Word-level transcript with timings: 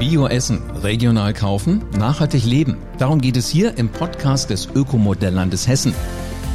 Bio 0.00 0.26
essen, 0.28 0.62
regional 0.82 1.34
kaufen, 1.34 1.84
nachhaltig 1.98 2.46
leben. 2.46 2.78
Darum 2.96 3.20
geht 3.20 3.36
es 3.36 3.50
hier 3.50 3.76
im 3.76 3.90
Podcast 3.90 4.48
des 4.48 4.66
Ökomodelllandes 4.74 5.68
Hessen. 5.68 5.92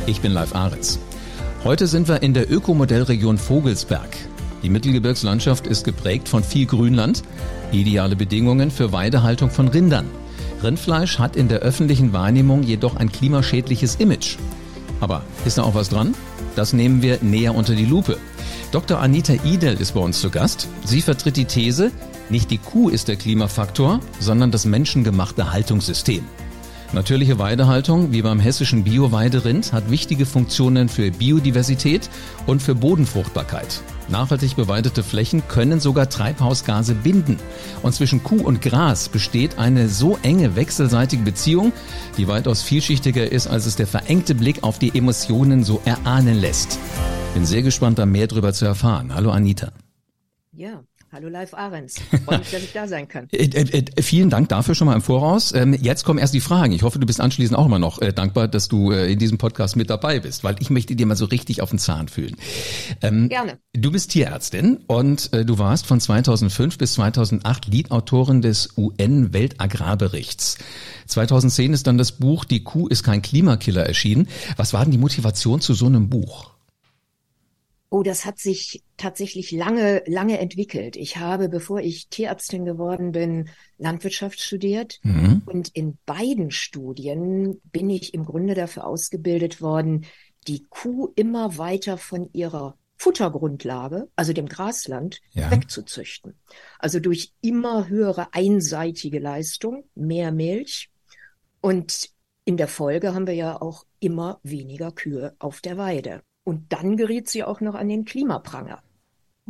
Ich 0.08 0.20
bin 0.20 0.32
Live 0.32 0.56
Ahrens. 0.56 0.98
Heute 1.64 1.86
sind 1.86 2.08
wir 2.08 2.24
in 2.24 2.34
der 2.34 2.52
Ökomodellregion 2.52 3.38
Vogelsberg. 3.38 4.10
Die 4.64 4.72
Mittelgebirgslandschaft 4.72 5.68
ist 5.68 5.84
geprägt 5.84 6.28
von 6.28 6.44
viel 6.44 6.66
Grünland, 6.66 7.22
ideale 7.72 8.16
Bedingungen 8.16 8.72
für 8.72 8.92
Weidehaltung 8.92 9.52
von 9.52 9.68
Rindern. 9.68 10.08
Rindfleisch 10.64 11.20
hat 11.20 11.36
in 11.36 11.48
der 11.48 11.60
öffentlichen 11.60 12.14
Wahrnehmung 12.14 12.64
jedoch 12.64 12.96
ein 12.96 13.12
klimaschädliches 13.12 13.98
Image. 13.98 14.38
Aber 15.02 15.22
ist 15.46 15.60
da 15.60 15.64
auch 15.64 15.76
was 15.76 15.90
dran? 15.90 16.16
Das 16.56 16.74
nehmen 16.74 17.04
wir 17.04 17.20
näher 17.22 17.54
unter 17.54 17.76
die 17.76 17.86
Lupe. 17.86 18.18
Dr. 18.72 19.00
Anita 19.00 19.34
Idel 19.44 19.76
ist 19.76 19.94
bei 19.94 20.00
uns 20.00 20.20
zu 20.20 20.32
Gast. 20.32 20.68
Sie 20.84 21.02
vertritt 21.02 21.38
die 21.38 21.46
These, 21.46 21.92
nicht 22.30 22.52
die 22.52 22.58
Kuh 22.58 22.90
ist 22.90 23.08
der 23.08 23.16
Klimafaktor, 23.16 24.00
sondern 24.20 24.52
das 24.52 24.66
menschengemachte 24.66 25.52
Haltungssystem. 25.52 26.24
Natürliche 26.94 27.40
Weidehaltung, 27.40 28.12
wie 28.12 28.22
beim 28.22 28.40
hessischen 28.40 28.84
Bio-Weiderind, 28.84 29.74
hat 29.74 29.90
wichtige 29.92 30.26
Funktionen 30.26 30.88
für 30.88 31.12
Biodiversität 31.12 32.10
und 32.46 32.62
für 32.62 32.74
Bodenfruchtbarkeit. 32.74 33.82
Nachhaltig 34.08 34.56
beweidete 34.56 35.04
Flächen 35.04 35.44
können 35.48 35.80
sogar 35.80 36.10
Treibhausgase 36.10 36.94
binden. 36.94 37.38
Und 37.82 37.94
zwischen 37.94 38.24
Kuh 38.24 38.42
und 38.42 38.62
Gras 38.62 39.10
besteht 39.10 39.58
eine 39.58 39.90
so 39.90 40.18
enge 40.22 40.56
wechselseitige 40.56 41.24
Beziehung, 41.24 41.74
die 42.18 42.28
weitaus 42.28 42.62
vielschichtiger 42.62 43.32
ist, 43.32 43.48
als 43.48 43.66
es 43.66 43.76
der 43.76 43.88
verengte 43.88 44.36
Blick 44.36 44.64
auf 44.64 44.80
die 44.80 44.96
Emotionen 44.96 45.64
so 45.64 45.82
erahnen 45.86 46.40
lässt. 46.40 46.80
Bin 47.34 47.46
sehr 47.46 47.64
gespannt, 47.64 48.00
da 48.00 48.06
mehr 48.06 48.28
darüber 48.28 48.54
zu 48.54 48.66
erfahren. 48.66 49.14
Hallo 49.14 49.32
Anita. 49.32 49.74
Ja, 50.54 50.84
Hallo 51.16 51.30
Live 51.30 51.54
Ahrens. 51.54 51.96
Freue 52.26 52.40
mich, 52.40 52.52
dass 52.52 52.62
ich 52.62 52.74
da 52.74 52.90
sein 52.90 53.08
kann. 53.08 53.30
Äh, 53.32 53.46
äh, 53.46 53.86
äh, 53.96 54.02
vielen 54.02 54.30
Dank 54.30 54.50
dafür 54.50 54.76
schon 54.76 54.88
mal 54.88 54.96
im 54.96 55.02
Voraus. 55.02 55.54
Ähm, 55.56 55.74
jetzt 55.74 56.04
kommen 56.04 56.20
erst 56.20 56.34
die 56.34 56.42
Fragen. 56.42 56.74
Ich 56.74 56.84
hoffe, 56.84 57.00
du 57.00 57.06
bist 57.06 57.22
anschließend 57.22 57.58
auch 57.58 57.68
immer 57.68 57.80
noch 57.80 58.00
dankbar, 58.00 58.50
dass 58.50 58.68
du 58.68 58.92
in 58.92 59.18
diesem 59.18 59.38
Podcast 59.38 59.78
mit 59.78 59.90
dabei 59.90 60.20
bist, 60.20 60.44
weil 60.44 60.58
ich 60.60 60.70
möchte 60.70 60.94
dir 60.94 61.06
mal 61.06 61.16
so 61.16 61.24
richtig 61.24 61.62
auf 61.62 61.70
den 61.70 61.80
Zahn 61.80 62.10
fühlen. 62.10 62.36
Ähm, 63.02 63.30
Gerne. 63.30 63.60
Du 63.72 63.94
bist 63.94 64.12
Tierärztin 64.12 64.80
und 64.88 65.32
du 65.34 65.58
warst 65.58 65.86
von 65.86 66.02
2005 66.02 66.78
bis 66.78 66.96
2008 66.96 67.68
Leadautorin 67.68 68.42
des 68.42 68.74
UN-Weltagrarberichts. 68.76 70.58
2010 71.08 71.72
ist 71.72 71.88
dann 71.88 71.98
das 71.98 72.12
Buch 72.12 72.44
Die 72.44 72.66
Kuh 72.66 72.90
ist 72.90 73.04
kein 73.04 73.22
Klimakiller 73.22 73.86
erschienen. 73.86 74.28
Was 74.58 74.74
war 74.74 74.84
denn 74.84 74.92
die 74.92 74.98
Motivation 74.98 75.62
zu 75.62 75.74
so 75.76 75.86
einem 75.86 76.10
Buch? 76.10 76.55
Oh, 77.90 78.04
das 78.04 78.26
hat 78.26 78.40
sich 78.40 78.84
tatsächlich 78.98 79.52
lange, 79.52 80.04
lange 80.08 80.40
entwickelt. 80.40 80.96
Ich 80.96 81.18
habe, 81.18 81.50
bevor 81.50 81.80
ich 81.80 82.10
Tierärztin 82.10 82.66
geworden 82.66 83.12
bin, 83.12 83.50
Landwirtschaft 83.78 84.42
studiert. 84.42 85.00
Mhm. 85.04 85.44
Und 85.46 85.70
in 85.70 85.98
beiden 86.06 86.52
Studien 86.52 87.62
bin 87.72 87.90
ich 87.90 88.14
im 88.14 88.26
Grunde 88.26 88.54
dafür 88.54 88.86
ausgebildet 88.88 89.62
worden, 89.62 90.06
die 90.48 90.66
Kuh 90.70 91.12
immer 91.16 91.58
weiter 91.58 91.98
von 91.98 92.30
ihrer 92.34 92.78
Futtergrundlage, 92.98 94.10
also 94.16 94.34
dem 94.34 94.48
Grasland, 94.48 95.20
ja. 95.32 95.52
wegzuzüchten. 95.52 96.36
Also 96.80 97.00
durch 97.00 97.34
immer 97.42 97.88
höhere 97.88 98.34
einseitige 98.34 99.20
Leistung, 99.20 99.86
mehr 99.96 100.32
Milch. 100.32 100.90
Und 101.62 102.10
in 102.46 102.58
der 102.58 102.68
Folge 102.68 103.14
haben 103.14 103.28
wir 103.28 103.34
ja 103.34 103.62
auch 103.62 103.86
immer 104.00 104.40
weniger 104.44 104.92
Kühe 104.92 105.36
auf 105.40 105.62
der 105.62 105.78
Weide. 105.78 106.22
Und 106.46 106.72
dann 106.72 106.96
geriet 106.96 107.28
sie 107.28 107.44
auch 107.44 107.60
noch 107.60 107.76
an 107.76 107.90
den 107.90 108.06
Klimapranger. 108.06 108.82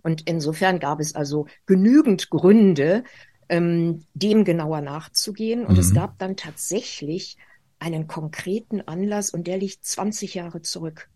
Und 0.02 0.28
insofern 0.28 0.80
gab 0.80 1.00
es 1.00 1.14
also 1.14 1.46
genügend 1.68 2.32
Gründe, 2.32 3.04
ähm, 3.50 4.06
dem 4.14 4.44
genauer 4.44 4.82
nachzugehen. 4.82 5.66
Und 5.66 5.76
mhm. 5.76 5.80
es 5.82 5.94
gab 5.94 6.18
dann 6.18 6.36
tatsächlich 6.36 7.38
einen 7.78 8.08
konkreten 8.08 8.82
Anlass 8.82 9.30
und 9.30 9.46
der 9.46 9.58
liegt 9.58 9.86
20 9.86 10.34
Jahre 10.34 10.61
zurück. 10.61 11.10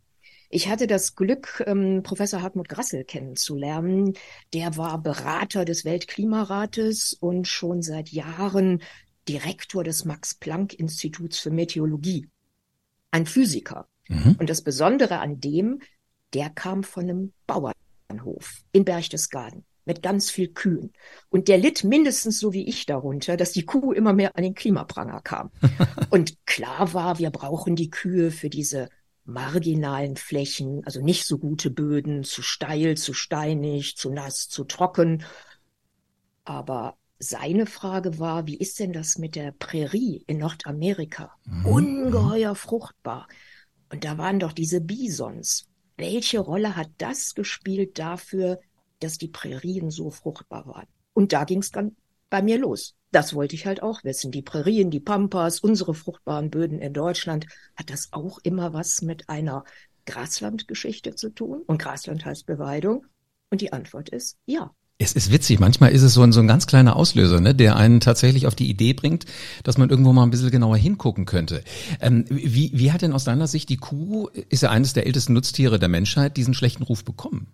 Ich 0.52 0.68
hatte 0.68 0.88
das 0.88 1.16
Glück, 1.16 1.64
ähm, 1.68 2.02
Professor 2.04 2.42
Hartmut 2.42 2.70
Grassel 2.70 3.04
kennenzulernen. 3.04 4.14
Der 4.54 4.78
war 4.78 5.02
Berater 5.02 5.64
des 5.64 5.86
Weltklimarates 5.86 7.14
und 7.14 7.48
schon 7.48 7.82
seit 7.82 8.10
Jahren 8.10 8.82
Direktor 9.28 9.84
des 9.84 10.06
Max-Planck-Instituts 10.06 11.40
für 11.40 11.52
Meteorologie. 11.52 12.28
Ein 13.12 13.28
Physiker. 13.28 13.88
Mhm. 14.10 14.36
Und 14.40 14.50
das 14.50 14.62
Besondere 14.62 15.20
an 15.20 15.40
dem, 15.40 15.80
der 16.34 16.50
kam 16.50 16.84
von 16.84 17.04
einem 17.04 17.34
Bauernhof 17.48 18.62
in 18.72 18.86
Berchtesgaden 18.86 19.66
mit 19.86 20.04
ganz 20.04 20.30
viel 20.30 20.50
Kühen. 20.50 20.94
Und 21.30 21.48
der 21.48 21.58
litt 21.58 21.84
mindestens 21.84 22.40
so 22.40 22.54
wie 22.54 22.68
ich 22.68 22.86
darunter, 22.86 23.38
dass 23.38 23.54
die 23.54 23.66
Kuh 23.66 23.92
immer 23.92 24.14
mehr 24.14 24.36
an 24.36 24.44
den 24.44 24.54
Klimapranger 24.54 25.22
kam. 25.22 25.50
und 26.12 26.46
klar 26.46 26.94
war, 26.94 27.18
wir 27.18 27.32
brauchen 27.32 27.76
die 27.76 27.90
Kühe 27.90 28.30
für 28.30 28.50
diese 28.50 28.90
marginalen 29.26 30.16
Flächen, 30.16 30.84
also 30.86 31.02
nicht 31.02 31.26
so 31.26 31.38
gute 31.38 31.72
Böden, 31.72 32.24
zu 32.24 32.42
steil, 32.42 32.98
zu 32.98 33.14
steinig, 33.14 33.96
zu 33.96 34.12
nass, 34.12 34.50
zu 34.50 34.64
trocken. 34.64 35.24
Aber 36.44 36.98
seine 37.20 37.66
Frage 37.66 38.18
war, 38.20 38.48
wie 38.48 38.58
ist 38.58 38.80
denn 38.80 38.94
das 38.94 39.18
mit 39.18 39.36
der 39.36 39.52
Prärie 39.52 40.24
in 40.28 40.38
Nordamerika? 40.38 41.32
Mhm. 41.46 41.66
Ungeheuer 41.66 42.56
fruchtbar. 42.56 43.28
Und 43.92 44.04
da 44.04 44.18
waren 44.18 44.40
doch 44.40 44.54
diese 44.54 44.82
Bisons. 44.82 45.66
Welche 45.98 46.40
Rolle 46.40 46.76
hat 46.76 46.90
das 46.98 47.34
gespielt 47.34 48.00
dafür, 48.00 48.60
dass 49.00 49.18
die 49.18 49.28
Prärien 49.28 49.92
so 49.92 50.12
fruchtbar 50.12 50.66
waren? 50.68 50.88
Und 51.14 51.34
da 51.34 51.44
ging 51.44 51.60
es 51.60 51.72
dann 51.72 51.96
bei 52.30 52.42
mir 52.42 52.58
los. 52.58 52.96
Das 53.12 53.34
wollte 53.34 53.56
ich 53.56 53.66
halt 53.66 53.82
auch 53.82 54.04
wissen. 54.04 54.32
Die 54.32 54.44
Prärien, 54.44 54.92
die 54.92 55.00
Pampas, 55.00 55.60
unsere 55.60 55.96
fruchtbaren 55.96 56.52
Böden 56.52 56.80
in 56.80 56.94
Deutschland, 56.94 57.48
hat 57.76 57.90
das 57.90 58.10
auch 58.12 58.40
immer 58.44 58.74
was 58.74 59.02
mit 59.02 59.28
einer 59.30 59.64
Graslandgeschichte 60.06 61.16
zu 61.16 61.30
tun? 61.30 61.64
Und 61.66 61.82
Grasland 61.82 62.24
heißt 62.24 62.46
Beweidung. 62.46 63.06
Und 63.50 63.62
die 63.62 63.74
Antwort 63.74 64.10
ist 64.10 64.38
ja. 64.46 64.72
Es 65.02 65.14
ist 65.14 65.32
witzig, 65.32 65.62
manchmal 65.62 65.94
ist 65.94 66.02
es 66.02 66.14
so 66.14 66.24
ein, 66.24 66.34
so 66.34 66.42
ein 66.42 66.48
ganz 66.48 66.68
kleiner 66.68 66.98
Auslöser, 66.98 67.40
ne, 67.40 67.56
der 67.56 67.78
einen 67.78 68.02
tatsächlich 68.02 68.48
auf 68.48 68.56
die 68.56 68.70
Idee 68.70 68.94
bringt, 68.94 69.26
dass 69.64 69.78
man 69.78 69.90
irgendwo 69.90 70.12
mal 70.12 70.24
ein 70.24 70.30
bisschen 70.30 70.52
genauer 70.52 70.76
hingucken 70.76 71.24
könnte. 71.24 71.64
Ähm, 72.02 72.26
wie, 72.28 72.72
wie 72.74 72.92
hat 72.92 73.02
denn 73.02 73.14
aus 73.14 73.24
deiner 73.24 73.48
Sicht 73.48 73.70
die 73.70 73.78
Kuh, 73.78 74.28
ist 74.28 74.62
ja 74.62 74.72
eines 74.72 74.92
der 74.92 75.08
ältesten 75.08 75.32
Nutztiere 75.32 75.80
der 75.80 75.88
Menschheit, 75.88 76.36
diesen 76.36 76.54
schlechten 76.54 76.84
Ruf 76.84 77.06
bekommen? 77.06 77.48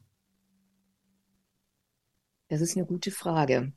Das 2.47 2.61
ist 2.61 2.75
eine 2.75 2.88
gute 2.88 3.11
Frage. 3.11 3.73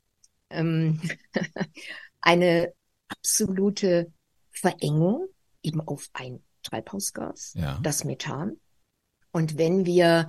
Ähm, 0.49 0.99
eine 2.21 2.73
absolute 3.07 4.11
Verengung 4.49 5.27
eben 5.61 5.81
auf 5.81 6.09
ein 6.13 6.41
Treibhausgas, 6.63 7.53
ja. 7.55 7.79
das 7.83 8.03
Methan. 8.03 8.57
Und 9.31 9.59
wenn 9.59 9.85
wir 9.85 10.27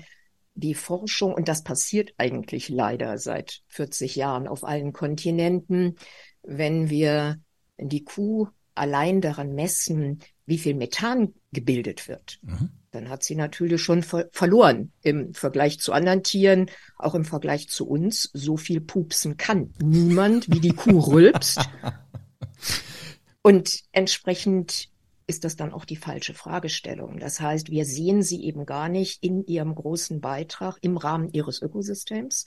die 0.61 0.75
Forschung, 0.75 1.35
und 1.35 1.49
das 1.49 1.65
passiert 1.65 2.15
eigentlich 2.19 2.69
leider 2.69 3.19
seit 3.19 3.63
40 3.69 4.17
Jahren 4.17 4.47
auf 4.47 4.65
allen 4.65 4.93
Kontinenten, 4.93 5.97
wenn 6.43 6.91
wir 6.91 7.41
die 7.79 8.05
Kuh 8.05 8.49
allein 8.75 9.21
daran 9.21 9.55
messen, 9.55 10.21
wie 10.47 10.59
viel 10.59 10.75
Methan 10.75 11.35
gebildet 11.53 12.09
wird, 12.09 12.39
mhm. 12.43 12.71
dann 12.91 13.09
hat 13.09 13.23
sie 13.23 13.35
natürlich 13.35 13.83
schon 13.83 14.03
ver 14.03 14.29
verloren 14.33 14.93
im 15.03 15.35
Vergleich 15.35 15.79
zu 15.79 15.93
anderen 15.93 16.23
Tieren, 16.23 16.71
auch 16.97 17.15
im 17.15 17.25
Vergleich 17.25 17.69
zu 17.69 17.87
uns. 17.87 18.31
So 18.33 18.57
viel 18.57 18.81
pupsen 18.81 19.37
kann 19.37 19.73
niemand, 19.83 20.51
wie 20.51 20.61
die 20.61 20.75
Kuh 20.75 20.99
rülpst. 20.99 21.61
Und 23.43 23.81
entsprechend 23.93 24.90
ist 25.31 25.45
das 25.45 25.55
dann 25.55 25.73
auch 25.73 25.85
die 25.85 25.97
falsche 25.97 26.35
Fragestellung. 26.35 27.19
Das 27.19 27.41
heißt, 27.41 27.71
wir 27.71 27.85
sehen 27.85 28.23
sie 28.23 28.45
eben 28.45 28.67
gar 28.67 28.89
nicht 28.89 29.23
in 29.23 29.47
ihrem 29.47 29.75
großen 29.75 30.21
Beitrag 30.21 30.77
im 30.83 30.97
Rahmen 30.97 31.31
ihres 31.33 31.63
Ökosystems. 31.63 32.45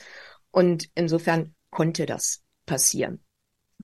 Und 0.51 0.89
insofern 0.93 1.55
konnte 1.71 2.05
das 2.05 2.41
passieren. 2.65 3.23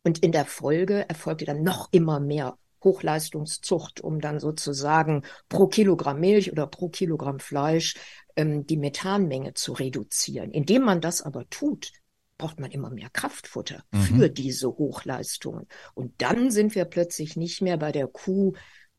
Und 0.04 0.20
in 0.20 0.34
der 0.34 0.46
Folge 0.46 1.08
erfolgte 1.08 1.46
dann 1.46 1.64
noch 1.64 1.88
immer 1.92 2.20
mehr 2.20 2.58
Hochleistungszucht, 2.84 4.02
um 4.02 4.20
dann 4.20 4.40
sozusagen 4.42 5.24
pro 5.48 5.68
Kilogramm 5.68 6.20
Milch 6.20 6.52
oder 6.52 6.68
pro 6.68 6.90
Kilogramm 6.90 7.40
Fleisch 7.40 7.96
ähm, 8.36 8.68
die 8.68 8.78
Methanmenge 8.78 9.54
zu 9.54 9.72
reduzieren. 9.72 10.52
Indem 10.52 10.84
man 10.84 11.00
das 11.00 11.22
aber 11.22 11.50
tut, 11.50 11.94
braucht 12.40 12.60
man 12.60 12.72
immer 12.72 12.90
mehr 12.90 13.10
Kraftfutter 13.12 13.84
mhm. 13.92 14.02
für 14.02 14.30
diese 14.32 14.70
Hochleistungen. 14.70 15.68
Und 15.94 16.22
dann 16.22 16.50
sind 16.50 16.74
wir 16.74 16.86
plötzlich 16.86 17.36
nicht 17.36 17.62
mehr 17.62 17.78
bei 17.78 17.92
der 17.92 18.08
Kuh 18.08 18.54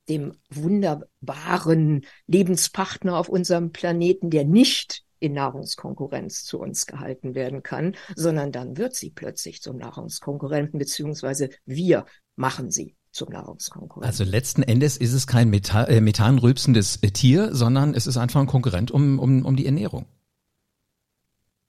dem 0.08 0.32
wunderbaren 0.50 2.06
Lebenspartner 2.26 3.16
auf 3.16 3.28
unserem 3.28 3.72
Planeten, 3.72 4.30
der 4.30 4.44
nicht 4.44 5.04
in 5.20 5.34
Nahrungskonkurrenz 5.34 6.44
zu 6.44 6.58
uns 6.58 6.86
gehalten 6.86 7.34
werden 7.34 7.62
kann, 7.62 7.94
sondern 8.16 8.52
dann 8.52 8.76
wird 8.76 8.94
sie 8.94 9.10
plötzlich 9.10 9.62
zum 9.62 9.76
Nahrungskonkurrenten, 9.76 10.78
beziehungsweise 10.78 11.50
wir 11.66 12.06
machen 12.36 12.70
sie 12.70 12.96
zum 13.12 13.28
Nahrungskonkurrenten. 13.28 14.08
Also 14.08 14.24
letzten 14.24 14.62
Endes 14.62 14.96
ist 14.96 15.12
es 15.12 15.26
kein 15.26 15.50
Methan, 15.50 15.86
äh, 15.86 16.00
methanrülpsendes 16.00 17.00
äh, 17.02 17.10
Tier, 17.10 17.54
sondern 17.54 17.94
es 17.94 18.06
ist 18.06 18.16
einfach 18.16 18.40
ein 18.40 18.46
Konkurrent 18.46 18.90
um, 18.90 19.18
um, 19.18 19.44
um 19.44 19.56
die 19.56 19.66
Ernährung. 19.66 20.06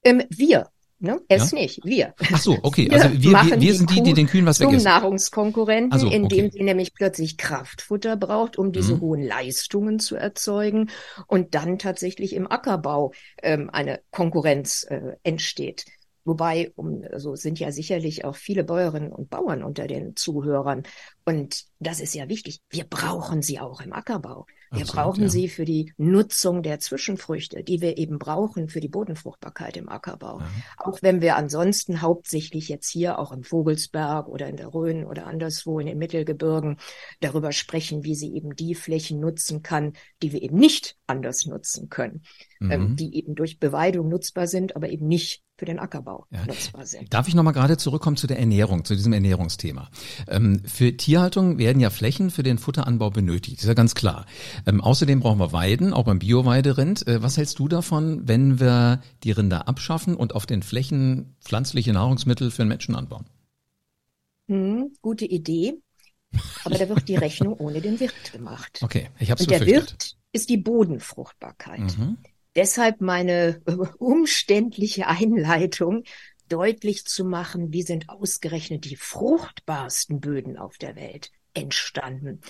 Ähm, 0.04 0.24
wir 0.30 0.70
Ne? 1.04 1.20
Es 1.28 1.50
ja? 1.52 1.58
nicht, 1.58 1.80
wir. 1.84 2.14
Ach 2.32 2.40
so, 2.40 2.58
okay. 2.62 2.88
Wir 2.92 3.02
also 3.02 3.12
wir, 3.12 3.32
wir, 3.32 3.60
wir 3.60 3.74
sind 3.74 3.90
die, 3.90 4.04
die 4.04 4.14
den 4.14 4.28
Kühen 4.28 4.46
was 4.46 4.60
wegessen. 4.60 4.82
Zum 4.82 4.92
Nahrungskonkurrenten, 4.92 5.92
also, 5.92 6.08
okay. 6.08 6.16
indem 6.16 6.52
sie 6.52 6.62
nämlich 6.62 6.94
plötzlich 6.94 7.38
Kraftfutter 7.38 8.16
braucht, 8.16 8.58
um 8.58 8.72
diese 8.72 8.96
mhm. 8.96 9.02
hohen 9.02 9.24
Leistungen 9.24 9.98
zu 9.98 10.16
erzeugen 10.16 10.92
und 11.26 11.56
dann 11.56 11.80
tatsächlich 11.80 12.36
im 12.36 12.50
Ackerbau 12.50 13.14
ähm, 13.42 13.72
eine 13.72 14.02
Konkurrenz 14.12 14.86
äh, 14.90 15.16
entsteht. 15.24 15.86
Wobei, 16.24 16.72
um, 16.76 17.04
also 17.12 17.36
sind 17.36 17.60
ja 17.60 17.72
sicherlich 17.72 18.24
auch 18.24 18.36
viele 18.36 18.64
Bäuerinnen 18.64 19.12
und 19.12 19.32
Bauern 19.32 19.64
unter 19.64 19.88
den 19.88 20.16
Zuhörern. 20.16 20.84
Und 21.26 21.66
das 21.80 22.00
ist 22.00 22.16
ja 22.16 22.30
wichtig. 22.30 22.62
Wir 22.70 22.84
brauchen 22.84 23.42
sie 23.42 23.60
auch 23.60 23.82
im 23.82 23.94
Ackerbau. 23.94 24.46
Wir 24.72 24.84
Absolut, 24.84 25.04
brauchen 25.04 25.24
ja. 25.24 25.30
sie 25.30 25.50
für 25.50 25.66
die 25.66 25.94
Nutzung 25.98 26.64
der 26.64 26.80
Zwischenfrüchte, 26.80 27.62
die 27.62 27.82
wir 27.82 27.98
eben 27.98 28.20
brauchen 28.20 28.70
für 28.70 28.80
die 28.80 28.88
Bodenfruchtbarkeit 28.88 29.76
im 29.76 29.90
Ackerbau. 29.90 30.40
Ja. 30.40 30.48
Auch 30.78 31.00
wenn 31.02 31.20
wir 31.20 31.36
ansonsten 31.36 32.02
hauptsächlich 32.02 32.70
jetzt 32.70 32.90
hier 32.90 33.20
auch 33.20 33.34
im 33.34 33.44
Vogelsberg 33.44 34.30
oder 34.30 34.48
in 34.48 34.56
der 34.56 34.74
Rhön 34.74 35.06
oder 35.06 35.28
anderswo 35.28 35.80
in 35.80 35.88
den 35.88 35.98
Mittelgebirgen 35.98 36.78
darüber 37.20 37.52
sprechen, 37.52 38.06
wie 38.06 38.16
sie 38.16 38.34
eben 38.34 38.56
die 38.56 38.74
Flächen 38.74 39.20
nutzen 39.20 39.62
kann, 39.62 39.94
die 40.22 40.32
wir 40.32 40.42
eben 40.42 40.58
nicht 40.58 40.96
anders 41.06 41.46
nutzen 41.46 41.90
können, 41.90 42.24
mhm. 42.60 42.72
ähm, 42.72 42.96
die 42.96 43.16
eben 43.18 43.36
durch 43.36 43.60
Beweidung 43.60 44.08
nutzbar 44.08 44.48
sind, 44.48 44.78
aber 44.78 44.90
eben 44.90 45.08
nicht 45.08 45.44
für 45.58 45.66
den 45.66 45.78
Ackerbau 45.78 46.26
ja. 46.32 46.44
nutzbar 46.46 46.88
sind. 46.88 47.14
Darf 47.14 47.28
ich 47.28 47.36
nochmal 47.36 47.54
gerade 47.54 47.78
zurückkommen 47.78 48.18
zu 48.18 48.26
der 48.26 48.40
Ernährung, 48.40 48.84
zu 48.84 48.96
diesem 48.96 49.14
Ernährungsthema? 49.14 49.92
Ähm, 50.28 50.64
für 50.66 50.98
Tierhaltung 51.12 51.58
werden 51.58 51.82
ja 51.82 51.90
Flächen 51.90 52.32
für 52.32 52.42
den 52.42 52.58
Futteranbau 52.58 53.10
benötigt, 53.10 53.60
ist 53.60 53.68
ja 53.68 53.74
ganz 53.74 53.96
klar. 53.96 54.26
Ähm, 54.66 54.80
außerdem 54.80 55.20
brauchen 55.20 55.40
wir 55.40 55.52
Weiden, 55.52 55.92
auch 55.92 56.06
beim 56.06 56.20
Bioweiderind. 56.20 57.06
Äh, 57.06 57.22
was 57.22 57.36
hältst 57.36 57.60
du 57.60 57.68
davon, 57.68 58.30
wenn 58.30 58.62
wir 58.62 59.02
die 59.26 59.32
Rinder 59.32 59.68
abschaffen 59.68 60.16
und 60.16 60.34
auf 60.34 60.46
den 60.46 60.64
Flächen 60.64 61.36
pflanzliche 61.42 61.92
Nahrungsmittel 61.92 62.50
für 62.50 62.62
den 62.62 62.70
Menschen 62.70 62.96
anbauen? 62.96 63.26
Hm, 64.48 64.94
gute 65.02 65.26
Idee. 65.26 65.82
Aber 66.64 66.78
da 66.78 66.88
wird 66.88 67.06
die 67.10 67.16
Rechnung 67.18 67.56
ohne 67.58 67.82
den 67.82 68.00
Wirt 68.00 68.32
gemacht. 68.32 68.80
Okay, 68.82 69.10
ich 69.20 69.32
habe 69.32 69.42
es 69.42 69.48
Und 69.48 69.52
der 69.52 69.66
Wirt 69.66 70.16
ist 70.32 70.48
die 70.48 70.56
Bodenfruchtbarkeit. 70.56 71.98
Mhm. 71.98 72.20
Deshalb 72.56 73.02
meine 73.02 73.62
umständliche 73.98 75.08
Einleitung, 75.08 76.04
deutlich 76.52 77.06
zu 77.06 77.26
machen, 77.26 77.72
wie 77.74 77.84
sind 77.84 78.10
ausgerechnet 78.10 78.86
die 78.86 78.96
fruchtbarsten 78.96 80.20
Böden 80.20 80.58
auf 80.58 80.78
der 80.78 80.96
Welt 80.96 81.32
entstanden. 81.54 82.42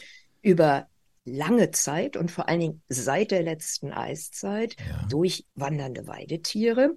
Über 0.41 0.87
lange 1.23 1.71
Zeit 1.71 2.17
und 2.17 2.31
vor 2.31 2.49
allen 2.49 2.59
Dingen 2.59 2.83
seit 2.89 3.31
der 3.31 3.43
letzten 3.43 3.91
Eiszeit 3.91 4.75
ja. 4.79 5.07
durch 5.09 5.45
wandernde 5.55 6.07
Weidetiere. 6.07 6.95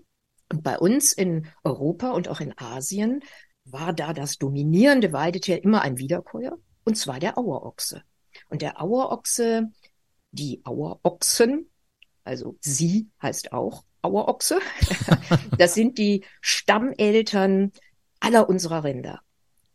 Und 0.51 0.63
bei 0.63 0.79
uns 0.79 1.13
in 1.13 1.47
Europa 1.63 2.11
und 2.11 2.29
auch 2.29 2.41
in 2.41 2.57
Asien 2.57 3.21
war 3.65 3.93
da 3.93 4.13
das 4.13 4.39
dominierende 4.39 5.13
Weidetier 5.13 5.63
immer 5.63 5.83
ein 5.83 5.99
Wiederkäuer, 5.99 6.57
und 6.85 6.97
zwar 6.97 7.19
der 7.19 7.39
Auerochse. 7.39 8.03
Und 8.49 8.63
der 8.63 8.81
Auerochse, 8.81 9.71
die 10.33 10.61
Auerochsen, 10.65 11.71
also 12.25 12.57
sie 12.61 13.09
heißt 13.23 13.53
auch 13.53 13.85
Auerochse. 14.05 14.59
das 15.59 15.75
sind 15.75 15.99
die 15.99 16.25
Stammeltern 16.41 17.73
aller 18.21 18.49
unserer 18.49 18.85
Rinder. 18.85 19.21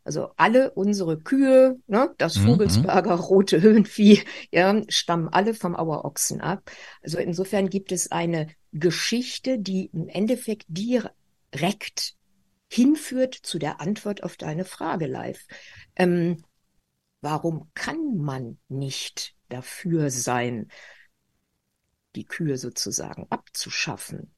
Also 0.03 0.31
alle 0.37 0.71
unsere 0.71 1.19
Kühe, 1.19 1.79
ne, 1.87 2.13
das 2.17 2.37
mhm, 2.37 2.47
Vogelsberger 2.47 3.17
mhm. 3.17 3.21
rote 3.21 3.61
Höhenvieh, 3.61 4.23
ja, 4.51 4.81
stammen 4.87 5.27
alle 5.27 5.53
vom 5.53 5.75
Auerochsen 5.75 6.41
ab. 6.41 6.71
Also 7.03 7.19
insofern 7.19 7.69
gibt 7.69 7.91
es 7.91 8.11
eine 8.11 8.47
Geschichte, 8.71 9.59
die 9.59 9.91
im 9.93 10.07
Endeffekt 10.07 10.65
direkt 10.67 12.15
hinführt 12.71 13.35
zu 13.35 13.59
der 13.59 13.81
Antwort 13.81 14.23
auf 14.23 14.37
deine 14.37 14.65
Frage 14.65 15.05
live. 15.05 15.45
Ähm, 15.95 16.43
warum 17.21 17.69
kann 17.73 18.17
man 18.17 18.57
nicht 18.67 19.35
dafür 19.49 20.09
sein, 20.11 20.69
die 22.15 22.25
Kühe 22.25 22.57
sozusagen 22.57 23.27
abzuschaffen. 23.29 24.33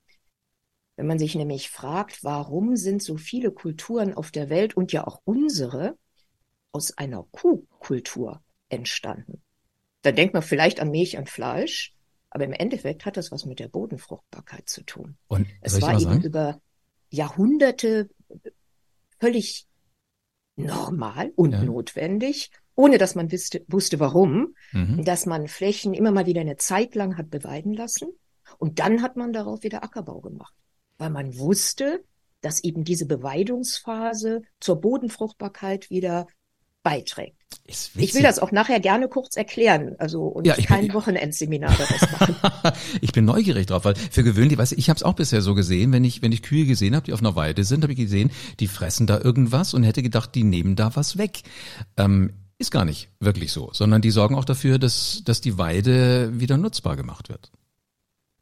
Wenn 0.96 1.08
man 1.08 1.20
sich 1.20 1.36
nämlich 1.36 1.70
fragt, 1.70 2.24
warum 2.24 2.76
sind 2.76 3.02
so 3.02 3.18
viele 3.18 3.52
Kulturen 3.52 4.14
auf 4.14 4.32
der 4.32 4.50
Welt 4.50 4.76
und 4.76 4.92
ja 4.92 5.08
auch 5.08 5.22
unsere 5.24 5.98
aus 6.72 6.98
einer 6.98 7.24
Kuhkultur 7.32 8.44
entstanden, 8.70 9.42
dann 10.02 10.16
denkt 10.16 10.34
man 10.34 10.44
vielleicht 10.44 10.80
an 10.80 10.92
Milch 10.92 11.18
und 11.18 11.30
Fleisch, 11.30 11.96
aber 12.30 12.46
im 12.46 12.54
Endeffekt 12.54 13.06
hat 13.06 13.18
das 13.18 13.32
was 13.32 13.46
mit 13.46 13.60
der 13.60 13.68
Bodenfruchtbarkeit 13.68 14.70
zu 14.70 14.84
tun. 14.84 15.18
Und 15.28 15.48
es 15.62 15.82
war 15.82 15.94
eben 15.94 16.00
sagen? 16.02 16.24
über 16.24 16.62
Jahrhunderte 17.10 18.10
völlig 19.20 19.68
normal 20.56 21.32
und 21.36 21.52
ja. 21.52 21.64
notwendig, 21.64 22.52
ohne 22.82 22.98
dass 22.98 23.14
man 23.14 23.32
wusste, 23.32 23.64
wusste 23.68 24.00
warum, 24.00 24.56
mhm. 24.72 25.06
dass 25.06 25.28
man 25.28 25.48
Flächen 25.48 25.94
immer 25.94 26.12
mal 26.12 26.26
wieder 26.26 26.42
eine 26.42 26.58
Zeit 26.58 26.96
lang 26.96 27.16
hat 27.16 27.30
beweiden 27.30 27.74
lassen 27.74 28.10
und 28.58 28.80
dann 28.80 29.04
hat 29.04 29.18
man 29.18 29.34
darauf 29.34 29.62
wieder 29.62 29.84
Ackerbau 29.84 30.20
gemacht, 30.20 30.56
weil 30.98 31.12
man 31.12 31.38
wusste, 31.38 32.04
dass 32.42 32.64
eben 32.64 32.84
diese 32.84 33.06
Beweidungsphase 33.06 34.42
zur 34.60 34.82
Bodenfruchtbarkeit 34.82 35.92
wieder 35.92 36.26
beiträgt. 36.82 37.36
Ich 37.68 38.16
will 38.16 38.24
das 38.24 38.40
auch 38.40 38.52
nachher 38.52 38.80
gerne 38.80 39.08
kurz 39.08 39.38
erklären, 39.38 39.96
also 40.00 40.24
und 40.24 40.48
ja, 40.48 40.56
kein 40.56 40.88
bin, 40.88 40.96
Wochenendseminar 40.96 41.76
daraus 41.78 42.02
machen. 42.12 42.36
ich 43.02 43.12
bin 43.12 43.26
neugierig 43.26 43.68
drauf, 43.68 43.86
weil 43.86 43.94
für 43.94 44.24
gewöhnlich, 44.24 44.58
weißt 44.58 44.72
du, 44.72 44.78
ich 44.78 44.90
habe 44.90 44.98
es 44.98 45.04
auch 45.04 45.14
bisher 45.14 45.44
so 45.44 45.54
gesehen, 45.54 45.92
wenn 45.92 46.04
ich 46.04 46.24
wenn 46.24 46.32
ich 46.32 46.42
Kühe 46.42 46.66
gesehen 46.66 46.96
habe, 46.96 47.06
die 47.06 47.14
auf 47.14 47.20
einer 47.20 47.36
Weide 47.36 47.64
sind, 47.64 47.84
habe 47.84 47.94
ich 47.94 48.00
gesehen, 48.00 48.32
die 48.60 48.68
fressen 48.68 49.06
da 49.06 49.20
irgendwas 49.20 49.76
und 49.76 49.84
hätte 49.84 50.02
gedacht, 50.02 50.34
die 50.34 50.44
nehmen 50.44 50.76
da 50.76 50.96
was 50.96 51.20
weg. 51.20 51.44
Ähm, 51.98 52.41
ist 52.62 52.72
gar 52.72 52.86
nicht 52.86 53.10
wirklich 53.20 53.52
so, 53.52 53.72
sondern 53.74 54.02
die 54.02 54.12
sorgen 54.12 54.36
auch 54.36 54.46
dafür, 54.46 54.80
dass, 54.80 55.24
dass 55.26 55.42
die 55.42 55.58
Weide 55.58 56.40
wieder 56.40 56.58
nutzbar 56.58 56.96
gemacht 56.96 57.30
wird. 57.30 57.52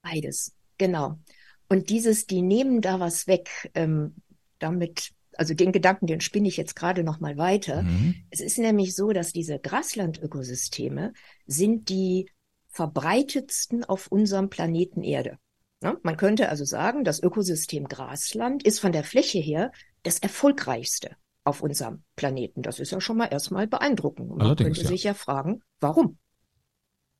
Beides, 0.01 0.53
genau. 0.77 1.19
Und 1.67 1.89
dieses, 1.89 2.27
die 2.27 2.41
nehmen 2.41 2.81
da 2.81 2.99
was 2.99 3.27
weg, 3.27 3.71
ähm, 3.73 4.15
damit, 4.59 5.11
also 5.37 5.53
den 5.53 5.71
Gedanken, 5.71 6.07
den 6.07 6.21
spinne 6.21 6.47
ich 6.47 6.57
jetzt 6.57 6.75
gerade 6.75 7.03
noch 7.03 7.19
mal 7.19 7.37
weiter. 7.37 7.83
Mhm. 7.83 8.15
Es 8.29 8.41
ist 8.41 8.57
nämlich 8.57 8.95
so, 8.95 9.11
dass 9.11 9.31
diese 9.31 9.59
Graslandökosysteme 9.59 11.13
sind 11.45 11.89
die 11.89 12.29
verbreitetsten 12.67 13.83
auf 13.83 14.07
unserem 14.07 14.49
Planeten 14.49 15.03
Erde. 15.03 15.37
Ja, 15.81 15.97
man 16.03 16.17
könnte 16.17 16.49
also 16.49 16.65
sagen, 16.65 17.03
das 17.03 17.23
Ökosystem 17.23 17.87
Grasland 17.87 18.63
ist 18.63 18.79
von 18.79 18.91
der 18.91 19.03
Fläche 19.03 19.39
her 19.39 19.71
das 20.03 20.19
erfolgreichste 20.19 21.15
auf 21.43 21.61
unserem 21.61 22.03
Planeten. 22.15 22.61
Das 22.61 22.79
ist 22.79 22.91
ja 22.91 23.01
schon 23.01 23.17
mal 23.17 23.27
erstmal 23.27 23.67
beeindruckend. 23.67 24.29
Man 24.29 24.41
Allerdings, 24.41 24.77
könnte 24.77 24.81
ja. 24.81 24.87
sich 24.87 25.03
ja 25.03 25.13
fragen, 25.13 25.61
warum? 25.79 26.17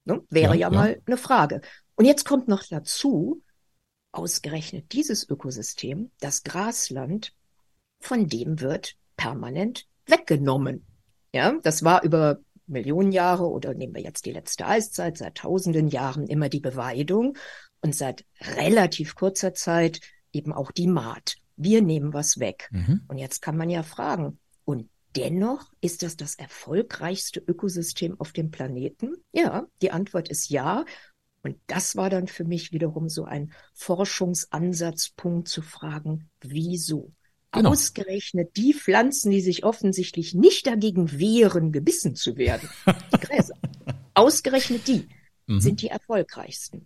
Ne? 0.05 0.21
Wäre 0.29 0.55
ja, 0.55 0.69
ja, 0.69 0.69
mal 0.69 1.01
eine 1.05 1.17
Frage. 1.17 1.61
Und 1.95 2.05
jetzt 2.05 2.25
kommt 2.25 2.47
noch 2.47 2.63
dazu, 2.63 3.41
ausgerechnet 4.11 4.91
dieses 4.93 5.29
Ökosystem, 5.29 6.11
das 6.19 6.43
Grasland, 6.43 7.33
von 7.99 8.27
dem 8.27 8.61
wird 8.61 8.95
permanent 9.17 9.85
weggenommen. 10.05 10.85
Ja, 11.33 11.59
das 11.61 11.83
war 11.83 12.03
über 12.03 12.39
Millionen 12.65 13.11
Jahre 13.11 13.49
oder 13.49 13.73
nehmen 13.73 13.95
wir 13.95 14.01
jetzt 14.01 14.25
die 14.25 14.31
letzte 14.31 14.65
Eiszeit, 14.65 15.17
seit 15.17 15.35
tausenden 15.35 15.87
Jahren 15.87 16.27
immer 16.27 16.49
die 16.49 16.59
Beweidung 16.59 17.37
und 17.81 17.95
seit 17.95 18.25
relativ 18.41 19.15
kurzer 19.15 19.53
Zeit 19.53 19.99
eben 20.31 20.53
auch 20.53 20.71
die 20.71 20.87
Maat 20.87 21.35
wir 21.59 21.81
nehmen 21.81 22.13
was 22.13 22.39
weg. 22.39 22.69
Mhm. 22.71 23.01
Und 23.07 23.17
jetzt 23.17 23.41
kann 23.41 23.57
man 23.57 23.69
ja 23.69 23.83
fragen, 23.83 24.39
und 24.65 24.89
dennoch 25.15 25.71
ist 25.81 26.03
das 26.03 26.15
das 26.15 26.35
erfolgreichste 26.35 27.39
Ökosystem 27.39 28.19
auf 28.19 28.31
dem 28.31 28.49
Planeten? 28.49 29.15
Ja, 29.31 29.67
die 29.81 29.91
Antwort 29.91 30.29
ist 30.29 30.49
ja. 30.49 30.85
Und 31.43 31.57
das 31.67 31.95
war 31.95 32.09
dann 32.09 32.27
für 32.27 32.45
mich 32.45 32.71
wiederum 32.71 33.09
so 33.09 33.25
ein 33.25 33.51
Forschungsansatzpunkt 33.73 35.47
zu 35.47 35.61
fragen, 35.61 36.29
wieso? 36.41 37.11
Genau. 37.51 37.71
Ausgerechnet 37.71 38.55
die 38.57 38.73
Pflanzen, 38.73 39.31
die 39.31 39.41
sich 39.41 39.63
offensichtlich 39.63 40.35
nicht 40.35 40.67
dagegen 40.67 41.17
wehren, 41.17 41.71
gebissen 41.71 42.15
zu 42.15 42.37
werden, 42.37 42.69
die 43.11 43.19
Gräser. 43.21 43.55
Ausgerechnet 44.13 44.87
die 44.87 45.09
mhm. 45.47 45.59
sind 45.59 45.81
die 45.81 45.87
erfolgreichsten. 45.87 46.85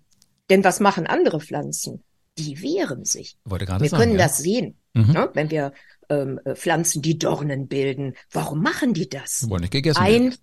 Denn 0.50 0.64
was 0.64 0.80
machen 0.80 1.06
andere 1.06 1.42
Pflanzen? 1.42 2.04
Die 2.38 2.62
wehren 2.62 3.06
sich. 3.06 3.38
Wollte 3.46 3.66
gerade 3.66 3.84
wir 3.84 3.90
sagen, 3.90 4.02
können 4.02 4.20
ja. 4.20 4.26
das 4.26 4.38
sehen, 4.38 4.78
mhm. 4.94 5.12
ne? 5.12 5.30
wenn 5.34 5.52
wir 5.52 5.74
ähm, 6.10 6.40
äh, 6.46 6.56
Pflanzen, 6.56 7.02
die 7.02 7.18
Dornen 7.18 7.68
bilden. 7.68 8.16
Warum 8.32 8.62
machen 8.62 8.94
die 8.94 9.10
das? 9.10 9.50
Wollen 9.50 9.62
nicht 9.62 9.74
gegessen 9.74 10.00
Ein, 10.00 10.24
werden. 10.24 10.38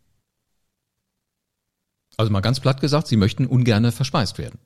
Also 2.16 2.32
mal 2.32 2.40
ganz 2.40 2.60
platt 2.60 2.80
gesagt, 2.80 3.06
sie 3.08 3.16
möchten 3.16 3.46
ungerne 3.46 3.92
verspeist 3.92 4.38
werden. 4.38 4.58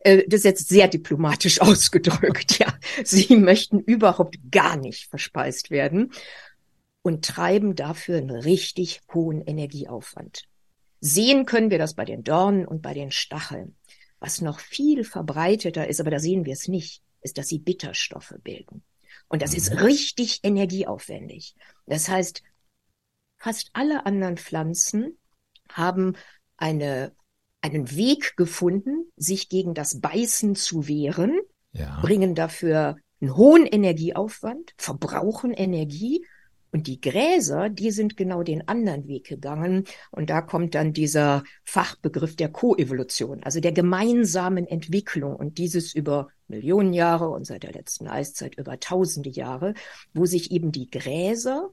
Äh, 0.00 0.24
das 0.28 0.38
ist 0.38 0.44
jetzt 0.44 0.68
sehr 0.68 0.88
diplomatisch 0.88 1.60
ausgedrückt, 1.60 2.58
ja. 2.58 2.72
Sie 3.04 3.36
möchten 3.36 3.80
überhaupt 3.80 4.38
gar 4.50 4.76
nicht 4.76 5.08
verspeist 5.08 5.70
werden 5.70 6.12
und 7.02 7.24
treiben 7.24 7.74
dafür 7.74 8.18
einen 8.18 8.30
richtig 8.30 9.00
hohen 9.12 9.40
Energieaufwand. 9.40 10.44
Sehen 11.00 11.46
können 11.46 11.70
wir 11.70 11.78
das 11.78 11.94
bei 11.94 12.04
den 12.04 12.24
Dornen 12.24 12.66
und 12.66 12.82
bei 12.82 12.94
den 12.94 13.10
Stacheln. 13.10 13.76
Was 14.18 14.40
noch 14.40 14.60
viel 14.60 15.04
verbreiteter 15.04 15.88
ist, 15.88 16.00
aber 16.00 16.10
da 16.10 16.18
sehen 16.18 16.44
wir 16.44 16.52
es 16.52 16.68
nicht, 16.68 17.02
ist, 17.20 17.38
dass 17.38 17.48
sie 17.48 17.58
Bitterstoffe 17.58 18.34
bilden. 18.42 18.82
Und 19.28 19.42
das 19.42 19.54
ist 19.54 19.72
mhm. 19.72 19.78
richtig 19.78 20.40
energieaufwendig. 20.42 21.54
Das 21.86 22.08
heißt, 22.08 22.42
fast 23.38 23.70
alle 23.72 24.06
anderen 24.06 24.36
Pflanzen 24.36 25.18
haben 25.70 26.16
eine, 26.56 27.14
einen 27.60 27.94
Weg 27.94 28.36
gefunden, 28.36 29.10
sich 29.16 29.48
gegen 29.48 29.74
das 29.74 30.00
Beißen 30.00 30.54
zu 30.54 30.88
wehren, 30.88 31.38
ja. 31.72 32.00
bringen 32.00 32.34
dafür 32.34 32.96
einen 33.20 33.36
hohen 33.36 33.66
Energieaufwand, 33.66 34.74
verbrauchen 34.78 35.52
Energie 35.52 36.24
und 36.76 36.86
die 36.88 37.00
Gräser, 37.00 37.70
die 37.70 37.90
sind 37.90 38.18
genau 38.18 38.42
den 38.42 38.68
anderen 38.68 39.08
Weg 39.08 39.26
gegangen. 39.26 39.84
Und 40.10 40.28
da 40.28 40.42
kommt 40.42 40.74
dann 40.74 40.92
dieser 40.92 41.42
Fachbegriff 41.64 42.36
der 42.36 42.50
Koevolution, 42.50 43.42
also 43.42 43.60
der 43.60 43.72
gemeinsamen 43.72 44.66
Entwicklung 44.66 45.36
und 45.36 45.56
dieses 45.56 45.94
über 45.94 46.28
Millionen 46.48 46.92
Jahre 46.92 47.30
und 47.30 47.46
seit 47.46 47.62
der 47.62 47.72
letzten 47.72 48.08
Eiszeit 48.08 48.58
über 48.58 48.78
tausende 48.78 49.30
Jahre, 49.30 49.72
wo 50.12 50.26
sich 50.26 50.50
eben 50.50 50.70
die 50.70 50.90
Gräser 50.90 51.70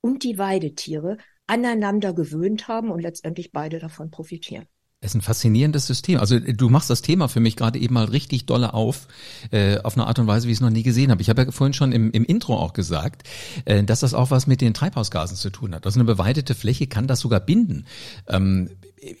und 0.00 0.24
die 0.24 0.38
Weidetiere 0.38 1.18
aneinander 1.46 2.14
gewöhnt 2.14 2.66
haben 2.66 2.90
und 2.90 3.00
letztendlich 3.00 3.52
beide 3.52 3.78
davon 3.78 4.10
profitieren. 4.10 4.66
Es 5.00 5.10
ist 5.10 5.16
ein 5.16 5.20
faszinierendes 5.20 5.86
System. 5.86 6.18
Also 6.18 6.38
du 6.38 6.68
machst 6.70 6.88
das 6.88 7.02
Thema 7.02 7.28
für 7.28 7.38
mich 7.38 7.56
gerade 7.56 7.78
eben 7.78 7.94
mal 7.94 8.06
richtig 8.06 8.46
dolle 8.46 8.72
auf, 8.72 9.08
äh, 9.50 9.78
auf 9.80 9.94
eine 9.94 10.06
Art 10.06 10.18
und 10.18 10.26
Weise, 10.26 10.48
wie 10.48 10.52
ich 10.52 10.56
es 10.56 10.62
noch 10.62 10.70
nie 10.70 10.82
gesehen 10.82 11.10
habe. 11.10 11.20
Ich 11.20 11.28
habe 11.28 11.42
ja 11.42 11.50
vorhin 11.50 11.74
schon 11.74 11.92
im, 11.92 12.10
im 12.12 12.24
Intro 12.24 12.56
auch 12.56 12.72
gesagt, 12.72 13.28
äh, 13.66 13.84
dass 13.84 14.00
das 14.00 14.14
auch 14.14 14.30
was 14.30 14.46
mit 14.46 14.62
den 14.62 14.72
Treibhausgasen 14.72 15.36
zu 15.36 15.50
tun 15.50 15.74
hat. 15.74 15.84
Also 15.84 16.00
eine 16.00 16.06
beweidete 16.06 16.54
Fläche 16.54 16.86
kann 16.86 17.06
das 17.06 17.20
sogar 17.20 17.40
binden. 17.40 17.84
Ähm, 18.26 18.70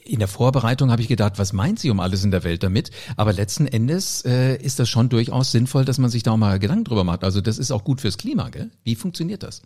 in 0.04 0.18
der 0.18 0.28
Vorbereitung 0.28 0.90
habe 0.90 1.02
ich 1.02 1.08
gedacht, 1.08 1.38
was 1.38 1.52
meint 1.52 1.78
sie 1.78 1.90
um 1.90 2.00
alles 2.00 2.24
in 2.24 2.30
der 2.30 2.42
Welt 2.42 2.62
damit? 2.62 2.90
Aber 3.16 3.34
letzten 3.34 3.66
Endes 3.66 4.24
äh, 4.24 4.56
ist 4.56 4.78
das 4.78 4.88
schon 4.88 5.10
durchaus 5.10 5.52
sinnvoll, 5.52 5.84
dass 5.84 5.98
man 5.98 6.08
sich 6.08 6.22
da 6.22 6.32
auch 6.32 6.36
mal 6.38 6.58
Gedanken 6.58 6.84
drüber 6.84 7.04
macht. 7.04 7.22
Also 7.22 7.42
das 7.42 7.58
ist 7.58 7.70
auch 7.70 7.84
gut 7.84 8.00
fürs 8.00 8.16
Klima, 8.16 8.48
gell? 8.48 8.70
Wie 8.82 8.94
funktioniert 8.94 9.42
das? 9.42 9.62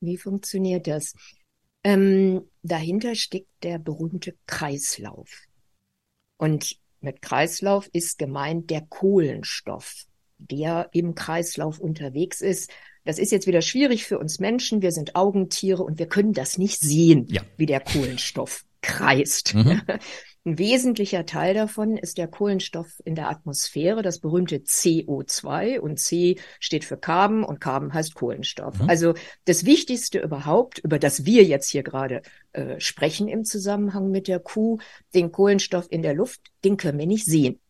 Wie 0.00 0.16
funktioniert 0.16 0.86
das? 0.86 1.14
Ähm, 1.82 2.42
dahinter 2.62 3.14
steckt 3.14 3.48
der 3.62 3.78
berühmte 3.78 4.34
Kreislauf. 4.46 5.28
Und 6.36 6.76
mit 7.00 7.22
Kreislauf 7.22 7.88
ist 7.92 8.18
gemeint 8.18 8.70
der 8.70 8.82
Kohlenstoff, 8.82 10.04
der 10.38 10.90
im 10.92 11.14
Kreislauf 11.14 11.78
unterwegs 11.78 12.40
ist. 12.40 12.70
Das 13.04 13.18
ist 13.18 13.32
jetzt 13.32 13.46
wieder 13.46 13.62
schwierig 13.62 14.04
für 14.04 14.18
uns 14.18 14.40
Menschen. 14.40 14.82
Wir 14.82 14.92
sind 14.92 15.16
Augentiere 15.16 15.82
und 15.82 15.98
wir 15.98 16.06
können 16.06 16.34
das 16.34 16.58
nicht 16.58 16.80
sehen, 16.80 17.26
ja. 17.30 17.42
wie 17.56 17.66
der 17.66 17.80
Kohlenstoff 17.80 18.64
kreist. 18.82 19.54
Mhm. 19.54 19.82
Ein 20.46 20.58
wesentlicher 20.58 21.26
Teil 21.26 21.52
davon 21.52 21.98
ist 21.98 22.16
der 22.16 22.26
Kohlenstoff 22.26 23.02
in 23.04 23.14
der 23.14 23.28
Atmosphäre, 23.28 24.00
das 24.00 24.20
berühmte 24.20 24.56
CO2 24.56 25.78
und 25.78 25.98
C 25.98 26.38
steht 26.58 26.86
für 26.86 26.96
Carbon 26.96 27.44
und 27.44 27.60
Carbon 27.60 27.92
heißt 27.92 28.14
Kohlenstoff. 28.14 28.80
Mhm. 28.80 28.88
Also 28.88 29.14
das 29.44 29.66
Wichtigste 29.66 30.18
überhaupt, 30.18 30.78
über 30.78 30.98
das 30.98 31.26
wir 31.26 31.44
jetzt 31.44 31.68
hier 31.68 31.82
gerade 31.82 32.22
äh, 32.52 32.80
sprechen 32.80 33.28
im 33.28 33.44
Zusammenhang 33.44 34.10
mit 34.10 34.28
der 34.28 34.40
Kuh, 34.40 34.78
den 35.14 35.30
Kohlenstoff 35.30 35.86
in 35.90 36.00
der 36.00 36.14
Luft, 36.14 36.40
den 36.64 36.78
können 36.78 36.98
wir 36.98 37.06
nicht 37.06 37.26
sehen. 37.26 37.60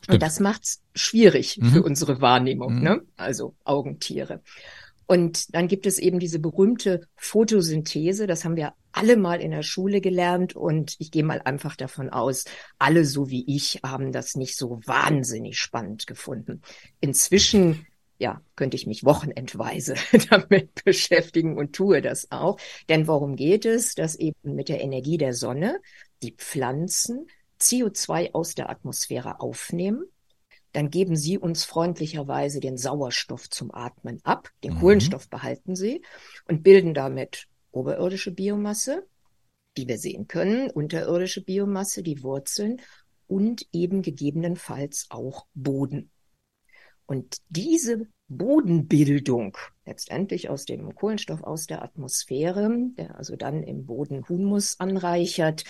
Stimmt. 0.00 0.14
Und 0.14 0.22
das 0.22 0.38
macht's 0.38 0.80
schwierig 0.94 1.58
mhm. 1.58 1.70
für 1.70 1.82
unsere 1.82 2.20
Wahrnehmung, 2.20 2.76
mhm. 2.76 2.82
ne? 2.82 3.00
also 3.16 3.56
Augentiere. 3.64 4.42
Und 5.12 5.54
dann 5.54 5.68
gibt 5.68 5.84
es 5.84 5.98
eben 5.98 6.18
diese 6.20 6.38
berühmte 6.38 7.06
Photosynthese, 7.16 8.26
das 8.26 8.46
haben 8.46 8.56
wir 8.56 8.72
alle 8.92 9.18
mal 9.18 9.42
in 9.42 9.50
der 9.50 9.62
Schule 9.62 10.00
gelernt 10.00 10.56
und 10.56 10.96
ich 11.00 11.10
gehe 11.10 11.22
mal 11.22 11.42
einfach 11.42 11.76
davon 11.76 12.08
aus, 12.08 12.46
alle 12.78 13.04
so 13.04 13.28
wie 13.28 13.44
ich 13.46 13.80
haben 13.84 14.10
das 14.10 14.36
nicht 14.36 14.56
so 14.56 14.80
wahnsinnig 14.86 15.58
spannend 15.58 16.06
gefunden. 16.06 16.62
Inzwischen 17.00 17.84
ja, 18.16 18.40
könnte 18.56 18.74
ich 18.74 18.86
mich 18.86 19.04
wochenendweise 19.04 19.96
damit 20.30 20.82
beschäftigen 20.82 21.58
und 21.58 21.74
tue 21.74 22.00
das 22.00 22.30
auch. 22.32 22.58
Denn 22.88 23.06
worum 23.06 23.36
geht 23.36 23.66
es? 23.66 23.94
Dass 23.94 24.16
eben 24.16 24.54
mit 24.54 24.70
der 24.70 24.80
Energie 24.80 25.18
der 25.18 25.34
Sonne 25.34 25.78
die 26.22 26.32
Pflanzen 26.32 27.26
CO2 27.60 28.32
aus 28.32 28.54
der 28.54 28.70
Atmosphäre 28.70 29.40
aufnehmen. 29.40 30.06
Dann 30.72 30.90
geben 30.90 31.16
sie 31.16 31.38
uns 31.38 31.64
freundlicherweise 31.64 32.60
den 32.60 32.78
Sauerstoff 32.78 33.50
zum 33.50 33.74
Atmen 33.74 34.20
ab. 34.24 34.50
Den 34.64 34.74
mhm. 34.74 34.80
Kohlenstoff 34.80 35.28
behalten 35.28 35.76
sie 35.76 36.02
und 36.46 36.62
bilden 36.62 36.94
damit 36.94 37.46
oberirdische 37.72 38.32
Biomasse, 38.32 39.06
die 39.76 39.88
wir 39.88 39.98
sehen 39.98 40.28
können, 40.28 40.70
unterirdische 40.70 41.42
Biomasse, 41.42 42.02
die 42.02 42.22
Wurzeln 42.22 42.80
und 43.26 43.66
eben 43.72 44.02
gegebenenfalls 44.02 45.06
auch 45.10 45.46
Boden. 45.54 46.10
Und 47.06 47.38
diese 47.48 48.06
Bodenbildung, 48.28 49.56
letztendlich 49.84 50.48
aus 50.48 50.64
dem 50.64 50.94
Kohlenstoff 50.94 51.42
aus 51.42 51.66
der 51.66 51.82
Atmosphäre, 51.82 52.70
der 52.96 53.16
also 53.16 53.36
dann 53.36 53.62
im 53.62 53.84
Boden 53.86 54.26
Humus 54.28 54.80
anreichert, 54.80 55.64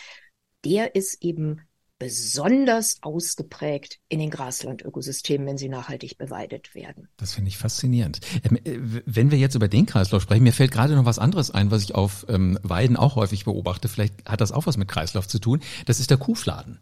der 0.64 0.94
ist 0.94 1.22
eben 1.24 1.62
besonders 2.02 2.98
ausgeprägt 3.00 4.00
in 4.08 4.18
den 4.18 4.28
Graslandökosystemen, 4.28 5.46
wenn 5.46 5.56
sie 5.56 5.68
nachhaltig 5.68 6.18
beweidet 6.18 6.74
werden. 6.74 7.08
Das 7.16 7.32
finde 7.32 7.48
ich 7.48 7.58
faszinierend. 7.58 8.18
Ähm, 8.42 8.56
äh, 8.64 9.02
wenn 9.06 9.30
wir 9.30 9.38
jetzt 9.38 9.54
über 9.54 9.68
den 9.68 9.86
Kreislauf 9.86 10.20
sprechen, 10.20 10.42
mir 10.42 10.52
fällt 10.52 10.72
gerade 10.72 10.96
noch 10.96 11.04
was 11.04 11.20
anderes 11.20 11.52
ein, 11.52 11.70
was 11.70 11.84
ich 11.84 11.94
auf 11.94 12.26
ähm, 12.28 12.58
Weiden 12.64 12.96
auch 12.96 13.14
häufig 13.14 13.44
beobachte. 13.44 13.86
Vielleicht 13.86 14.28
hat 14.28 14.40
das 14.40 14.50
auch 14.50 14.66
was 14.66 14.76
mit 14.76 14.88
Kreislauf 14.88 15.28
zu 15.28 15.38
tun. 15.38 15.60
Das 15.86 16.00
ist 16.00 16.10
der 16.10 16.16
Kuhfladen. 16.16 16.80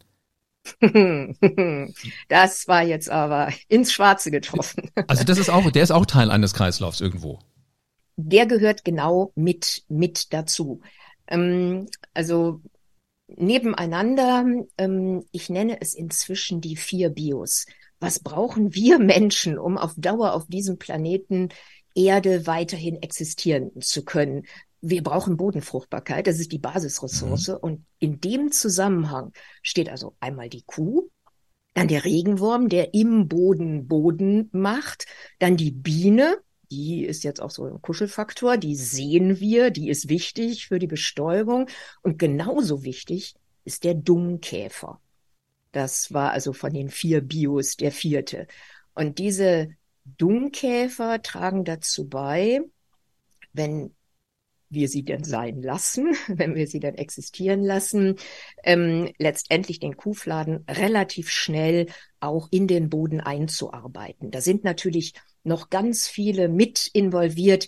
das 2.29 2.67
war 2.67 2.83
jetzt 2.83 3.11
aber 3.11 3.53
ins 3.69 3.93
Schwarze 3.93 4.31
getroffen. 4.31 4.91
Also 5.07 5.25
das 5.25 5.37
ist 5.37 5.51
auch, 5.51 5.71
der 5.71 5.83
ist 5.83 5.91
auch 5.91 6.07
Teil 6.07 6.31
eines 6.31 6.55
Kreislaufs 6.55 7.03
irgendwo. 7.03 7.41
Der 8.17 8.47
gehört 8.47 8.87
genau 8.87 9.33
mit, 9.35 9.85
mit 9.89 10.33
dazu. 10.33 10.81
Ähm, 11.27 11.89
also 12.15 12.63
nebeneinander, 13.37 14.45
ähm, 14.79 15.25
ich 15.33 15.51
nenne 15.51 15.81
es 15.81 15.95
inzwischen 15.95 16.61
die 16.61 16.77
vier 16.77 17.11
Bios. 17.11 17.67
Was 17.99 18.19
brauchen 18.19 18.75
wir 18.75 18.99
Menschen, 18.99 19.59
um 19.59 19.77
auf 19.79 19.93
Dauer 19.97 20.33
auf 20.33 20.47
diesem 20.47 20.79
Planeten 20.79 21.49
Erde 21.95 22.47
weiterhin 22.47 23.03
existieren 23.03 23.71
zu 23.81 24.05
können? 24.05 24.47
Wir 24.81 25.03
brauchen 25.03 25.37
Bodenfruchtbarkeit, 25.37 26.27
das 26.27 26.39
ist 26.39 26.53
die 26.53 26.59
Basisressource. 26.59 27.49
Mhm. 27.49 27.57
Und 27.61 27.85
in 27.99 28.21
dem 28.21 28.51
Zusammenhang 28.51 29.33
steht 29.63 29.91
also 29.91 30.17
einmal 30.21 30.49
die 30.49 30.63
Kuh, 30.65 31.11
dann 31.75 31.89
der 31.89 32.05
Regenwurm, 32.05 32.69
der 32.69 32.95
im 32.95 33.29
Boden 33.29 33.87
Boden 33.87 34.49
macht, 34.53 35.07
dann 35.39 35.57
die 35.57 35.71
Biene, 35.71 36.39
die 36.71 37.05
ist 37.05 37.25
jetzt 37.25 37.41
auch 37.41 37.51
so 37.51 37.65
ein 37.65 37.83
Kuschelfaktor, 37.83 38.57
die 38.57 38.77
sehen 38.77 39.41
wir, 39.41 39.71
die 39.71 39.89
ist 39.89 40.09
wichtig 40.09 40.69
für 40.69 40.79
die 40.79 40.87
Bestäubung. 40.87 41.69
Und 42.03 42.19
genauso 42.19 42.85
wichtig 42.85 43.35
ist 43.65 43.85
der 43.85 43.95
Dungkäfer. 43.95 45.01
Das 45.73 46.13
war 46.13 46.33
also 46.33 46.53
von 46.53 46.73
den 46.73 46.89
vier 46.89 47.21
Bios 47.21 47.77
der 47.77 47.93
vierte. 47.93 48.47
Und 48.95 49.19
diese 49.19 49.71
Dungkäfer 50.05 51.23
tragen 51.23 51.65
dazu 51.65 52.09
bei, 52.09 52.61
wenn 53.53 53.95
wir 54.71 54.89
sie 54.89 55.05
denn 55.05 55.25
sein 55.25 55.63
lassen, 55.63 56.15
wenn 56.29 56.55
wir 56.55 56.67
sie 56.67 56.81
dann 56.81 56.95
existieren 56.95 57.63
lassen, 57.63 58.17
ähm, 58.65 59.11
letztendlich 59.19 59.81
den 59.81 59.97
Kuhfladen 59.97 60.65
relativ 60.69 61.31
schnell 61.31 61.87
auch 62.21 62.49
in 62.51 62.67
den 62.67 62.89
Boden 62.89 63.21
einzuarbeiten. 63.21 64.31
Da 64.31 64.41
sind 64.41 64.65
natürlich 64.65 65.15
noch 65.43 65.71
ganz 65.71 66.07
viele 66.07 66.49
mit 66.49 66.87
involviert, 66.93 67.67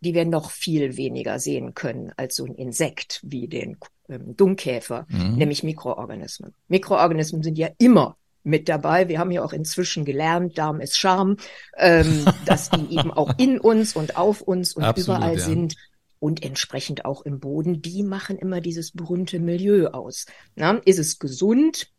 die 0.00 0.14
wir 0.14 0.24
noch 0.24 0.50
viel 0.50 0.96
weniger 0.96 1.38
sehen 1.38 1.74
können 1.74 2.12
als 2.16 2.36
so 2.36 2.46
ein 2.46 2.54
Insekt 2.54 3.20
wie 3.22 3.48
den 3.48 3.76
ähm, 4.08 4.34
Dungkäfer, 4.36 5.06
mhm. 5.08 5.36
nämlich 5.36 5.62
Mikroorganismen. 5.62 6.54
Mikroorganismen 6.68 7.42
sind 7.42 7.58
ja 7.58 7.68
immer 7.78 8.16
mit 8.42 8.68
dabei. 8.68 9.08
Wir 9.08 9.18
haben 9.18 9.30
ja 9.30 9.44
auch 9.44 9.52
inzwischen 9.52 10.06
gelernt, 10.06 10.56
Darm 10.56 10.80
ist 10.80 10.98
Charme, 10.98 11.36
ähm, 11.76 12.24
dass 12.46 12.70
die 12.70 12.96
eben 12.96 13.10
auch 13.10 13.32
in 13.38 13.60
uns 13.60 13.94
und 13.94 14.16
auf 14.16 14.40
uns 14.40 14.74
und 14.74 14.84
Absolut, 14.84 15.18
überall 15.18 15.34
ja. 15.34 15.44
sind 15.44 15.76
und 16.20 16.44
entsprechend 16.44 17.04
auch 17.04 17.22
im 17.22 17.40
Boden. 17.40 17.82
Die 17.82 18.04
machen 18.04 18.38
immer 18.38 18.60
dieses 18.60 18.92
berühmte 18.92 19.40
Milieu 19.40 19.88
aus. 19.88 20.26
Na, 20.54 20.72
ist 20.84 20.98
es 20.98 21.18
gesund? 21.18 21.92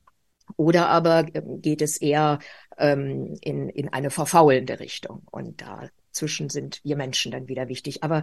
Oder 0.56 0.90
aber 0.90 1.26
ähm, 1.34 1.62
geht 1.62 1.82
es 1.82 1.98
eher 1.98 2.40
ähm, 2.78 3.38
in, 3.42 3.68
in 3.70 3.90
eine 3.90 4.12
verfaulende 4.12 4.80
Richtung. 4.80 5.24
Und 5.32 5.62
dazwischen 5.62 6.50
sind 6.50 6.82
wir 6.84 6.96
Menschen 6.96 7.32
dann 7.32 7.48
wieder 7.48 7.68
wichtig. 7.68 8.04
Aber 8.04 8.22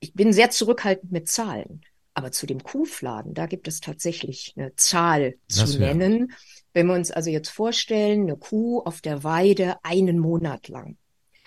ich 0.00 0.14
bin 0.14 0.32
sehr 0.32 0.50
zurückhaltend 0.50 1.12
mit 1.12 1.28
Zahlen. 1.28 1.82
Aber 2.14 2.30
zu 2.30 2.46
dem 2.46 2.62
Kuhfladen, 2.62 3.34
da 3.34 3.46
gibt 3.46 3.66
es 3.66 3.80
tatsächlich 3.80 4.54
eine 4.56 4.74
Zahl 4.76 5.34
das 5.48 5.72
zu 5.72 5.78
nennen. 5.80 6.32
Wenn 6.72 6.86
wir 6.86 6.94
uns 6.94 7.10
also 7.10 7.28
jetzt 7.28 7.48
vorstellen, 7.48 8.22
eine 8.22 8.36
Kuh 8.36 8.82
auf 8.84 9.00
der 9.00 9.24
Weide 9.24 9.76
einen 9.82 10.20
Monat 10.20 10.68
lang, 10.68 10.96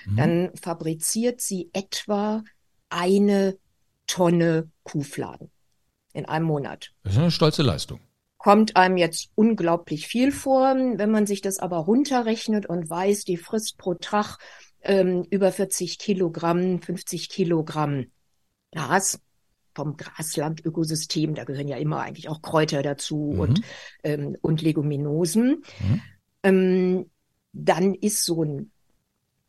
mhm. 0.05 0.17
dann 0.17 0.55
fabriziert 0.55 1.39
sie 1.39 1.69
etwa 1.71 2.43
eine 2.89 3.57
Tonne 4.07 4.69
Kuhfladen 4.83 5.51
in 6.13 6.25
einem 6.25 6.45
Monat. 6.45 6.93
Das 7.03 7.13
ist 7.13 7.19
eine 7.19 7.31
stolze 7.31 7.61
Leistung 7.61 7.99
kommt 8.37 8.77
einem 8.77 8.97
jetzt 8.97 9.31
unglaublich 9.35 10.07
viel 10.07 10.31
vor. 10.31 10.73
Wenn 10.75 11.11
man 11.11 11.25
sich 11.25 11.41
das 11.41 11.59
aber 11.59 11.77
runterrechnet 11.79 12.65
und 12.65 12.89
weiß, 12.89 13.25
die 13.25 13.37
frisst 13.37 13.77
pro 13.77 13.95
Tag 13.95 14.37
ähm, 14.81 15.25
über 15.29 15.51
40 15.51 15.99
Kilogramm, 15.99 16.81
50 16.81 17.29
Kilogramm 17.29 18.05
Gras 18.71 19.19
vom 19.73 19.97
Graslandökosystem, 19.97 21.35
da 21.35 21.43
gehören 21.43 21.67
ja 21.67 21.77
immer 21.77 21.99
eigentlich 21.99 22.29
auch 22.29 22.41
Kräuter 22.41 22.81
dazu 22.81 23.31
mhm. 23.33 23.39
und, 23.39 23.61
ähm, 24.03 24.37
und 24.41 24.61
Leguminosen. 24.61 25.63
Mhm. 25.79 26.01
Ähm, 26.43 27.09
dann 27.53 27.95
ist 27.95 28.23
so 28.23 28.43
ein 28.43 28.71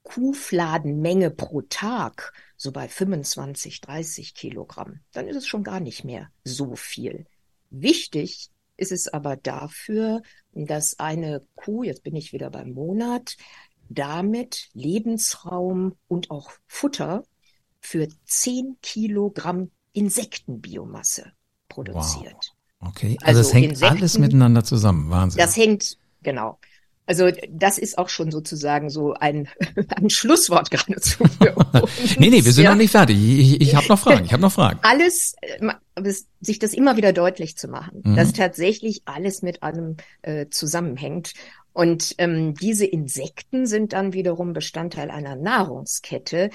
Kuhfladenmenge 0.03 1.31
pro 1.31 1.63
Tag 1.63 2.33
so 2.59 2.73
bei 2.73 2.89
25, 2.89 3.81
30 3.81 4.35
Kilogramm. 4.35 5.01
Dann 5.13 5.29
ist 5.29 5.37
es 5.37 5.47
schon 5.47 5.63
gar 5.63 5.81
nicht 5.81 6.05
mehr 6.05 6.29
so 6.45 6.75
viel. 6.75 7.25
Wichtig 7.71 8.51
ist 8.77 8.93
es 8.93 9.09
aber 9.09 9.37
dafür, 9.37 10.23
dass 10.53 10.99
eine 10.99 11.47
Kuh, 11.55 11.85
jetzt 11.85 12.03
bin 12.03 12.17
ich 12.17 12.33
wieder 12.33 12.51
beim 12.51 12.73
Monat, 12.73 13.37
damit 13.89 14.69
Lebensraum 14.75 15.97
und 16.09 16.31
auch 16.31 16.51
Futter 16.67 17.25
für 17.81 18.09
10 18.27 18.77
Kilogramm 18.83 19.71
Insektenbiomasse 19.93 21.33
produziert. 21.69 22.55
Wow. 22.81 22.91
Okay, 22.91 23.17
also, 23.23 23.39
also 23.39 23.41
es 23.41 23.55
hängt 23.55 23.71
Insekten, 23.71 23.97
alles 23.97 24.19
miteinander 24.19 24.65
zusammen, 24.65 25.11
Wahnsinn. 25.11 25.39
Das 25.39 25.57
hängt, 25.57 25.99
genau. 26.23 26.59
Also 27.09 27.31
das 27.49 27.79
ist 27.79 27.97
auch 27.97 28.11
schon 28.11 28.31
sozusagen 28.31 28.91
so 28.91 29.15
ein, 29.15 29.49
ein 29.97 30.11
Schlusswort 30.11 30.71
geradezu 30.71 31.25
für 31.25 31.55
uns. 31.55 32.17
nee, 32.19 32.29
nee, 32.29 32.45
wir 32.45 32.53
sind 32.53 32.65
ja. 32.65 32.71
noch 32.71 32.77
nicht 32.77 32.91
fertig. 32.91 33.17
Ich, 33.17 33.63
ich 33.63 33.75
habe 33.75 33.89
noch 33.89 33.99
Fragen, 33.99 34.27
ich 34.27 34.33
habe 34.35 34.43
noch 34.43 34.53
Fragen. 34.53 34.79
Alles, 34.83 35.35
äh, 35.41 36.13
sich 36.41 36.59
das 36.59 36.75
immer 36.75 36.99
wieder 36.99 37.15
deutlich 37.15 37.57
zu 37.57 37.67
machen, 37.67 38.03
mhm. 38.05 38.15
dass 38.15 38.35
tatsächlich 38.35 39.03
alles 39.07 39.41
mit 39.41 39.63
allem 39.63 39.97
äh, 40.21 40.49
zusammenhängt. 40.51 41.33
Und 41.73 42.15
ähm, 42.19 42.53
diese 42.55 42.85
Insekten 42.85 43.67
sind 43.67 43.95
dann 43.95 44.13
wiederum 44.13 44.53
Bestandteil 44.53 45.11
einer 45.11 45.35
Nahrungskette, 45.35 46.51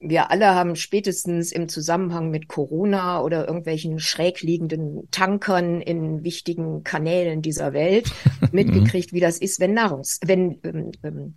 wir 0.00 0.30
alle 0.30 0.54
haben 0.54 0.76
spätestens 0.76 1.50
im 1.50 1.68
Zusammenhang 1.68 2.30
mit 2.30 2.48
Corona 2.48 3.22
oder 3.22 3.46
irgendwelchen 3.46 3.98
schräg 3.98 4.42
liegenden 4.42 5.08
Tankern 5.10 5.80
in 5.80 6.24
wichtigen 6.24 6.84
Kanälen 6.84 7.40
dieser 7.40 7.72
Welt 7.72 8.10
mitgekriegt, 8.52 9.12
wie 9.12 9.20
das 9.20 9.38
ist, 9.38 9.60
wenn 9.60 9.74
Nahrungs, 9.74 10.20
wenn 10.24 10.58
ähm, 10.62 10.92
ähm, 11.02 11.34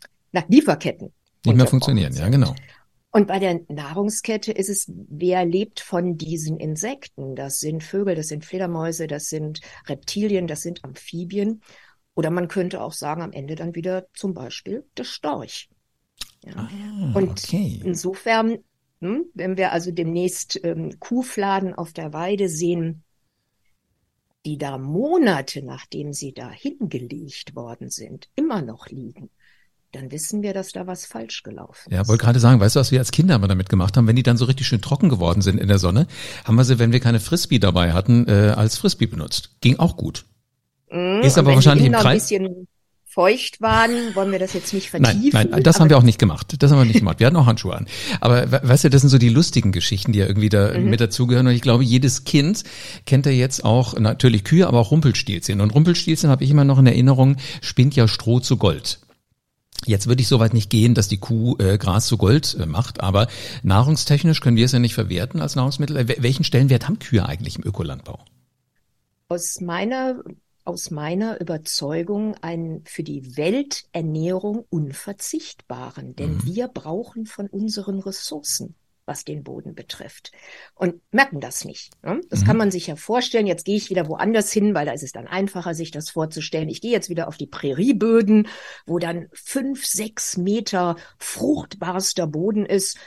Lieferketten 0.50 1.14
nicht 1.48 1.58
mehr 1.58 1.68
funktionieren. 1.68 2.12
Sind. 2.12 2.24
Ja, 2.24 2.30
genau. 2.30 2.56
Und 3.12 3.28
bei 3.28 3.40
der 3.40 3.62
Nahrungskette 3.70 4.52
ist 4.52 4.70
es, 4.70 4.92
wer 5.10 5.46
lebt 5.46 5.80
von 5.80 6.18
diesen 6.18 6.58
Insekten? 6.60 7.36
Das 7.36 7.60
sind 7.60 7.84
Vögel, 7.84 8.16
das 8.16 8.28
sind 8.28 8.46
Fledermäuse, 8.46 9.08
das 9.08 9.30
sind 9.30 9.62
Reptilien, 9.88 10.46
das 10.46 10.62
sind 10.62 10.84
Amphibien. 10.84 11.62
Oder 12.16 12.32
man 12.32 12.48
könnte 12.48 12.82
auch 12.82 12.94
sagen, 12.94 13.22
am 13.22 13.32
Ende 13.32 13.56
dann 13.56 13.76
wieder 13.76 14.08
zum 14.14 14.34
Beispiel 14.34 14.86
der 14.98 15.06
Storch. 15.06 15.70
Ja. 16.48 16.56
Ah, 16.56 17.12
und 17.14 17.30
okay. 17.30 17.82
insofern, 17.84 18.58
hm, 19.02 19.26
wenn 19.34 19.58
wir 19.58 19.72
also 19.72 19.92
demnächst 19.92 20.60
ähm, 20.64 21.00
Kuhfladen 21.00 21.74
auf 21.74 21.94
der 21.94 22.14
Weide 22.14 22.50
sehen, 22.50 23.04
die 24.46 24.58
da 24.58 24.78
Monate 24.78 25.64
nachdem 25.64 26.14
sie 26.14 26.34
da 26.34 26.50
hingelegt 26.50 27.56
worden 27.56 27.90
sind, 27.90 28.30
immer 28.36 28.62
noch 28.62 28.88
liegen, 28.88 29.30
dann 29.92 30.12
wissen 30.12 30.42
wir, 30.42 30.54
dass 30.54 30.72
da 30.72 30.88
was 30.88 31.06
falsch 31.06 31.44
gelaufen 31.44 31.92
ist. 31.92 31.96
Ja, 31.96 32.08
wollte 32.08 32.24
gerade 32.24 32.40
sagen, 32.40 32.60
weißt 32.60 32.76
du, 32.76 32.80
was 32.80 32.92
wir 32.92 33.00
als 33.00 33.12
Kinder 33.12 33.36
immer 33.36 33.48
damit 33.48 33.70
gemacht 33.70 33.98
haben, 33.98 34.08
wenn 34.08 34.16
die 34.16 34.24
dann 34.24 34.38
so 34.38 34.46
richtig 34.46 34.68
schön 34.68 34.82
trocken 34.82 35.10
geworden 35.10 35.42
sind 35.42 35.60
in 35.60 35.68
der 35.68 35.80
Sonne, 35.80 36.08
haben 36.46 36.56
wir 36.56 36.64
sie, 36.64 36.80
wenn 36.80 36.92
wir 36.92 37.00
keine 37.00 37.20
Frisbee 37.20 37.60
dabei 37.60 37.94
hatten, 37.94 38.28
äh, 38.28 38.54
als 38.56 38.78
Frisbee 38.78 39.08
benutzt. 39.08 39.58
Ging 39.62 39.80
auch 39.80 39.98
gut. 39.98 40.26
Mm, 40.90 41.22
ist 41.22 41.38
aber 41.38 41.54
wahrscheinlich 41.56 41.88
im 41.88 41.94
Kreis 41.94 42.30
feucht 43.18 43.62
waren, 43.62 44.14
wollen 44.14 44.32
wir 44.32 44.38
das 44.38 44.54
jetzt 44.54 44.76
nicht 44.76 44.92
vertiefen. 44.92 45.32
Nein, 45.34 45.48
nein, 45.50 45.64
das 45.64 45.80
haben 45.80 45.90
wir 45.90 45.98
auch 45.98 46.04
nicht 46.04 46.20
gemacht. 46.20 46.54
Das 46.60 46.70
haben 46.70 46.78
wir 46.78 46.86
nicht 46.86 47.00
gemacht. 47.00 47.20
Wir 47.20 47.26
hatten 47.26 47.36
auch 47.36 47.48
Handschuhe 47.48 47.76
an. 47.76 47.88
Aber 48.22 48.52
weißt 48.52 48.84
du, 48.84 48.90
das 48.92 49.02
sind 49.02 49.10
so 49.10 49.18
die 49.18 49.30
lustigen 49.30 49.72
Geschichten, 49.72 50.12
die 50.12 50.20
ja 50.20 50.28
irgendwie 50.28 50.50
da 50.50 50.78
mhm. 50.78 50.92
mit 50.92 51.02
dazugehören. 51.02 51.48
Und 51.48 51.54
ich 51.54 51.64
glaube, 51.64 51.84
jedes 51.84 52.26
Kind 52.26 52.64
kennt 53.08 53.26
ja 53.26 53.32
jetzt 53.32 53.66
auch 53.66 53.98
natürlich 53.98 54.44
Kühe, 54.44 54.68
aber 54.68 54.78
auch 54.78 54.92
Rumpelstilzchen. 54.92 55.62
Und 55.62 55.72
Rumpelstilzchen 55.72 56.30
habe 56.30 56.44
ich 56.44 56.52
immer 56.52 56.64
noch 56.64 56.78
in 56.78 56.86
Erinnerung, 56.86 57.38
spinnt 57.60 57.96
ja 57.96 58.08
Stroh 58.08 58.40
zu 58.40 58.58
Gold. 58.58 59.00
Jetzt 59.88 60.06
würde 60.06 60.22
ich 60.22 60.28
soweit 60.28 60.54
nicht 60.54 60.70
gehen, 60.70 60.94
dass 60.94 61.08
die 61.08 61.18
Kuh 61.18 61.58
äh, 61.58 61.80
Gras 61.80 62.06
zu 62.06 62.18
Gold 62.18 62.56
äh, 62.60 62.68
macht, 62.68 63.02
aber 63.02 63.30
nahrungstechnisch 63.64 64.42
können 64.42 64.58
wir 64.58 64.66
es 64.66 64.74
ja 64.74 64.80
nicht 64.80 64.94
verwerten 64.94 65.42
als 65.42 65.56
Nahrungsmittel. 65.56 66.08
Welchen 66.20 66.44
Stellenwert 66.44 66.88
haben 66.88 67.00
Kühe 67.00 67.26
eigentlich 67.26 67.56
im 67.56 67.66
Ökolandbau? 67.66 68.20
Aus 69.28 69.60
meiner 69.60 70.22
aus 70.68 70.92
meiner 70.92 71.40
Überzeugung 71.40 72.36
einen 72.42 72.84
für 72.86 73.04
die 73.04 73.38
Welternährung 73.38 74.66
unverzichtbaren, 74.70 76.16
denn 76.16 76.36
mhm. 76.36 76.46
wir 76.46 76.68
brauchen 76.68 77.26
von 77.26 77.48
unseren 77.48 78.00
Ressourcen 78.00 78.76
was 79.08 79.24
den 79.24 79.44
Boden 79.44 79.74
betrifft. 79.74 80.34
Und 80.76 81.02
merken 81.12 81.40
das 81.40 81.64
nicht. 81.64 81.94
Ne? 82.04 82.20
Das 82.30 82.42
mhm. 82.42 82.46
kann 82.46 82.58
man 82.58 82.72
sich 82.72 82.88
ja 82.88 82.98
vorstellen. 82.98 83.48
Jetzt 83.48 83.64
gehe 83.64 83.78
ich 83.78 83.90
wieder 83.90 84.10
woanders 84.10 84.52
hin, 84.52 84.76
weil 84.76 84.86
da 84.86 84.92
ist 84.92 85.02
es 85.02 85.14
dann 85.14 85.28
einfacher, 85.28 85.74
sich 85.74 85.92
das 85.92 86.10
vorzustellen. 86.10 86.68
Ich 86.68 86.82
gehe 86.82 86.92
jetzt 86.92 87.10
wieder 87.10 87.30
auf 87.30 87.38
die 87.38 87.48
Prärieböden, 87.48 88.50
wo 88.86 89.00
dann 89.00 89.30
fünf, 89.32 89.86
sechs 89.86 90.36
Meter 90.36 90.98
fruchtbarster 91.20 92.28
Boden 92.28 92.66
ist. 92.66 92.98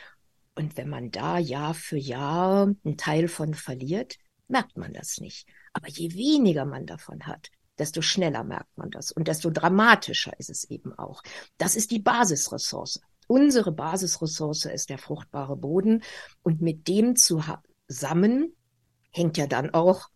Und 0.54 0.78
wenn 0.78 0.88
man 0.88 1.10
da 1.10 1.36
Jahr 1.36 1.74
für 1.74 1.98
Jahr 1.98 2.74
einen 2.82 2.96
Teil 2.96 3.28
von 3.28 3.52
verliert, 3.52 4.16
merkt 4.48 4.78
man 4.78 4.94
das 4.94 5.20
nicht. 5.20 5.46
Aber 5.72 5.88
je 5.88 6.14
weniger 6.14 6.64
man 6.64 6.86
davon 6.86 7.26
hat, 7.26 7.50
desto 7.78 8.02
schneller 8.02 8.44
merkt 8.44 8.76
man 8.76 8.90
das 8.90 9.10
und 9.12 9.26
desto 9.28 9.50
dramatischer 9.50 10.38
ist 10.38 10.50
es 10.50 10.64
eben 10.64 10.96
auch. 10.98 11.22
Das 11.56 11.76
ist 11.76 11.90
die 11.90 11.98
Basisressource. 11.98 13.00
Unsere 13.26 13.72
Basisressource 13.72 14.66
ist 14.66 14.90
der 14.90 14.98
fruchtbare 14.98 15.56
Boden 15.56 16.02
und 16.42 16.60
mit 16.60 16.88
dem 16.88 17.16
zusammen 17.16 18.54
hängt 19.10 19.36
ja 19.36 19.46
dann 19.46 19.70
auch 19.72 20.08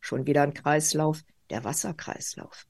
schon 0.00 0.26
wieder 0.26 0.42
ein 0.42 0.54
Kreislauf, 0.54 1.22
der 1.50 1.64
Wasserkreislauf. 1.64 2.66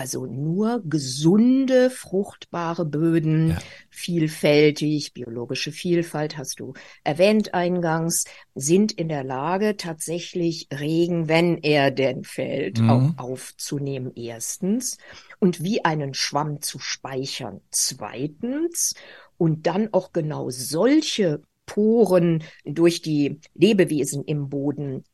Also 0.00 0.24
nur 0.24 0.80
gesunde, 0.82 1.90
fruchtbare 1.90 2.86
Böden, 2.86 3.50
ja. 3.50 3.58
vielfältig, 3.90 5.12
biologische 5.12 5.72
Vielfalt 5.72 6.38
hast 6.38 6.58
du 6.58 6.72
erwähnt 7.04 7.52
eingangs, 7.52 8.24
sind 8.54 8.92
in 8.92 9.10
der 9.10 9.24
Lage, 9.24 9.76
tatsächlich 9.76 10.68
Regen, 10.72 11.28
wenn 11.28 11.58
er 11.58 11.90
denn 11.90 12.24
fällt, 12.24 12.80
mhm. 12.80 12.88
auch 12.88 13.18
aufzunehmen, 13.18 14.12
erstens, 14.16 14.96
und 15.38 15.62
wie 15.62 15.84
einen 15.84 16.14
Schwamm 16.14 16.62
zu 16.62 16.78
speichern, 16.78 17.60
zweitens, 17.70 18.94
und 19.36 19.66
dann 19.66 19.92
auch 19.92 20.14
genau 20.14 20.48
solche 20.48 21.42
Poren 21.66 22.42
durch 22.64 23.02
die 23.02 23.38
Lebewesen 23.52 24.24
im 24.24 24.48
Boden 24.48 25.04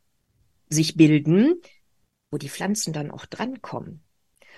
sich 0.68 0.96
bilden, 0.96 1.61
wo 2.31 2.38
die 2.38 2.49
Pflanzen 2.49 2.92
dann 2.92 3.11
auch 3.11 3.27
drankommen. 3.27 4.06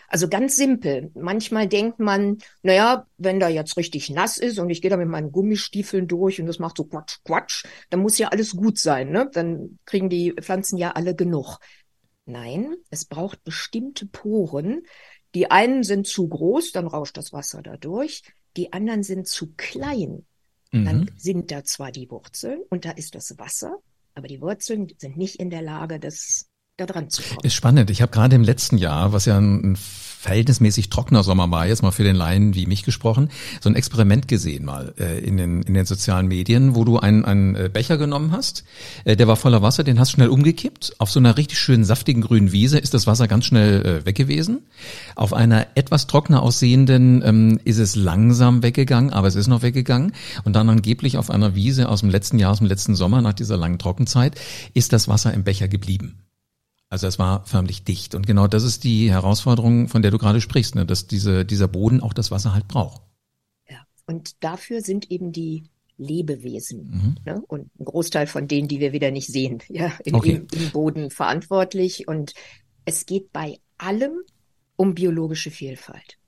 Also 0.09 0.29
ganz 0.29 0.57
simpel. 0.57 1.11
Manchmal 1.15 1.69
denkt 1.69 2.01
man, 2.01 2.39
naja, 2.63 3.07
wenn 3.19 3.39
da 3.39 3.49
jetzt 3.49 3.77
richtig 3.77 4.09
nass 4.09 4.39
ist 4.39 4.59
und 4.59 4.71
ich 4.71 4.81
gehe 4.81 4.91
da 4.91 4.97
mit 4.97 5.09
meinen 5.09 5.33
Gummistiefeln 5.33 6.09
durch 6.09 6.41
und 6.41 6.47
das 6.47 6.59
macht 6.59 6.79
so 6.79 6.85
Quatsch, 6.85 7.19
Quatsch, 7.25 7.65
dann 7.91 8.01
muss 8.01 8.19
ja 8.19 8.29
alles 8.29 8.57
gut 8.57 8.79
sein. 8.79 9.11
Ne? 9.11 9.31
Dann 9.33 9.79
kriegen 9.85 10.09
die 10.09 10.33
Pflanzen 10.33 10.79
ja 10.79 10.93
alle 10.93 11.15
genug. 11.15 11.59
Nein, 12.25 12.75
es 12.91 13.05
braucht 13.05 13.45
bestimmte 13.45 14.07
Poren. 14.07 14.83
Die 15.35 15.51
einen 15.51 15.83
sind 15.83 16.07
zu 16.07 16.27
groß, 16.27 16.73
dann 16.73 16.87
rauscht 16.87 17.17
das 17.19 17.33
Wasser 17.35 17.63
da 17.63 17.77
durch. 17.77 18.23
Die 18.57 18.73
anderen 18.73 19.03
sind 19.03 19.29
zu 19.29 19.53
klein. 19.57 20.27
Mhm. 20.73 20.85
Dann 20.85 21.11
sind 21.17 21.51
da 21.51 21.65
zwar 21.65 21.93
die 21.93 22.11
Wurzeln 22.11 22.63
und 22.71 22.85
da 22.85 22.91
ist 22.93 23.15
das 23.15 23.39
Wasser, 23.39 23.77
aber 24.15 24.27
die 24.27 24.41
Wurzeln 24.41 24.89
sind 24.99 25.17
nicht 25.17 25.37
in 25.37 25.51
der 25.51 25.63
Lage, 25.63 25.99
das 25.99 26.48
da 26.79 26.87
dran 26.87 27.11
zu 27.11 27.23
kommen. 27.23 27.41
Ist 27.43 27.55
spannend. 27.55 27.91
Ich 27.91 28.01
habe 28.01 28.13
gerade 28.13 28.37
im 28.37 28.43
letzten 28.43 28.79
Jahr, 28.79 29.13
was 29.13 29.27
ja 29.27 29.37
ein, 29.37 29.77
verhältnismäßig 30.19 30.91
trockener 30.91 31.23
Sommer 31.23 31.49
war, 31.51 31.67
jetzt 31.67 31.83
mal 31.83 31.93
für 31.93 32.03
den 32.03 32.17
Laien 32.17 32.55
wie 32.55 32.67
mich 32.67 32.83
gesprochen, 32.83 33.31
so 33.61 33.69
ein 33.69 33.77
Experiment 33.77 34.27
gesehen 34.27 34.65
mal 34.65 34.93
äh, 34.99 35.21
in, 35.21 35.37
den, 35.37 35.63
in 35.63 35.75
den 35.75 35.87
sozialen 35.87 36.27
Medien, 36.27 36.75
wo 36.75 36.85
du 36.85 36.99
einen, 36.99 37.25
einen 37.25 37.55
äh, 37.55 37.71
Becher 37.73 37.99
genommen 37.99 38.33
hast, 38.33 38.65
äh, 39.05 39.15
der 39.15 39.29
war 39.29 39.37
voller 39.37 39.63
Wasser, 39.63 39.85
den 39.85 40.01
hast 40.01 40.11
schnell 40.11 40.29
umgekippt. 40.29 40.97
Auf 40.99 41.11
so 41.13 41.21
einer 41.21 41.37
richtig 41.37 41.61
schönen 41.61 41.85
saftigen 41.85 42.21
grünen 42.21 42.51
Wiese 42.51 42.79
ist 42.79 42.95
das 42.95 43.07
Wasser 43.07 43.29
ganz 43.29 43.45
schnell 43.45 43.87
äh, 43.87 44.07
weg 44.07 44.17
gewesen. 44.17 44.67
Auf 45.15 45.33
einer 45.33 45.69
etwas 45.77 46.09
trockener 46.09 46.43
aussehenden 46.43 47.23
ähm, 47.25 47.61
ist 47.65 47.79
es 47.79 47.95
langsam 47.95 48.65
weggegangen, 48.65 49.13
aber 49.13 49.29
es 49.29 49.37
ist 49.37 49.47
noch 49.47 49.63
weggegangen. 49.63 50.13
Und 50.43 50.57
dann 50.57 50.69
angeblich 50.69 51.17
auf 51.17 51.31
einer 51.31 51.55
Wiese 51.55 51.89
aus 51.89 52.01
dem 52.01 52.11
letzten 52.11 52.41
Jahr, 52.41 52.51
aus 52.51 52.59
dem 52.59 52.67
letzten 52.67 52.97
Sommer, 52.97 53.23
nach 53.23 53.35
dieser 53.35 53.57
langen 53.57 53.79
Trockenzeit, 53.79 54.35
ist 54.75 54.93
das 54.93 55.07
Wasser 55.07 55.33
im 55.33 55.45
Becher 55.45 55.69
geblieben. 55.69 56.28
Also 56.91 57.07
es 57.07 57.19
war 57.19 57.45
förmlich 57.47 57.85
dicht. 57.85 58.15
Und 58.15 58.27
genau 58.27 58.47
das 58.47 58.65
ist 58.65 58.85
die 58.85 59.11
Herausforderung, 59.11 59.89
von 59.89 60.03
der 60.03 60.11
du 60.11 60.19
gerade 60.19 60.41
sprichst, 60.41 60.75
ne? 60.75 60.87
dass 60.87 61.07
diese, 61.07 61.45
dieser 61.45 61.69
Boden 61.69 62.01
auch 62.01 62.15
das 62.15 62.31
Wasser 62.31 62.55
halt 62.55 62.67
braucht. 62.67 63.03
Ja, 63.69 63.87
und 64.07 64.43
dafür 64.43 64.81
sind 64.81 65.11
eben 65.11 65.33
die 65.33 65.65
Lebewesen 65.99 66.91
mhm. 66.91 67.17
ne? 67.25 67.43
und 67.47 67.71
ein 67.79 67.85
Großteil 67.85 68.27
von 68.27 68.49
denen, 68.49 68.69
die 68.69 68.81
wir 68.81 68.93
wieder 68.93 69.11
nicht 69.11 69.27
sehen, 69.27 69.59
ja, 69.69 69.93
in, 70.05 70.15
okay. 70.15 70.47
im, 70.51 70.61
im 70.61 70.71
Boden 70.71 71.11
verantwortlich. 71.11 72.09
Und 72.09 72.33
es 72.85 73.05
geht 73.05 73.33
bei 73.33 73.59
allem 73.77 74.21
um 74.77 74.95
biologische 74.95 75.51
Vielfalt. 75.51 76.19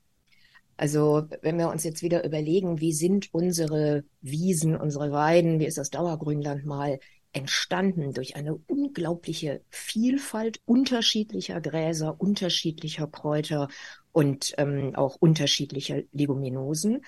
Also 0.77 1.27
wenn 1.41 1.57
wir 1.57 1.69
uns 1.69 1.83
jetzt 1.83 2.01
wieder 2.01 2.23
überlegen, 2.23 2.79
wie 2.81 2.93
sind 2.93 3.33
unsere 3.33 4.03
Wiesen, 4.21 4.75
unsere 4.75 5.11
Weiden, 5.11 5.59
wie 5.59 5.65
ist 5.65 5.77
das 5.77 5.91
Dauergrünland 5.91 6.65
mal 6.65 6.99
entstanden 7.33 8.13
durch 8.13 8.35
eine 8.35 8.55
unglaubliche 8.55 9.61
Vielfalt 9.69 10.59
unterschiedlicher 10.65 11.61
Gräser, 11.61 12.19
unterschiedlicher 12.19 13.07
Kräuter 13.07 13.69
und 14.11 14.53
ähm, 14.57 14.95
auch 14.95 15.15
unterschiedlicher 15.15 16.01
Leguminosen. 16.11 17.01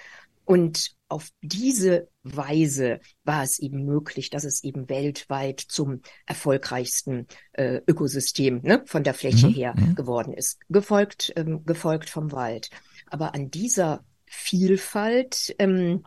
Und 0.46 0.92
auf 1.08 1.30
diese 1.42 2.10
Weise 2.24 3.00
war 3.24 3.44
es 3.44 3.60
eben 3.60 3.86
möglich, 3.86 4.30
dass 4.30 4.44
es 4.44 4.64
eben 4.64 4.90
weltweit 4.90 5.60
zum 5.60 6.02
erfolgreichsten 6.26 7.28
äh, 7.54 7.80
Ökosystem 7.88 8.62
ne, 8.62 8.84
von 8.86 9.04
der 9.04 9.14
Fläche 9.14 9.48
mhm. 9.48 9.54
her 9.54 9.74
mhm. 9.78 9.96
geworden 9.96 10.34
ist, 10.34 10.60
gefolgt, 10.70 11.32
ähm, 11.38 11.64
gefolgt 11.66 12.10
vom 12.10 12.32
Wald. 12.32 12.70
Aber 13.08 13.34
an 13.36 13.52
dieser 13.52 14.04
Vielfalt 14.26 15.56
ähm, 15.60 16.04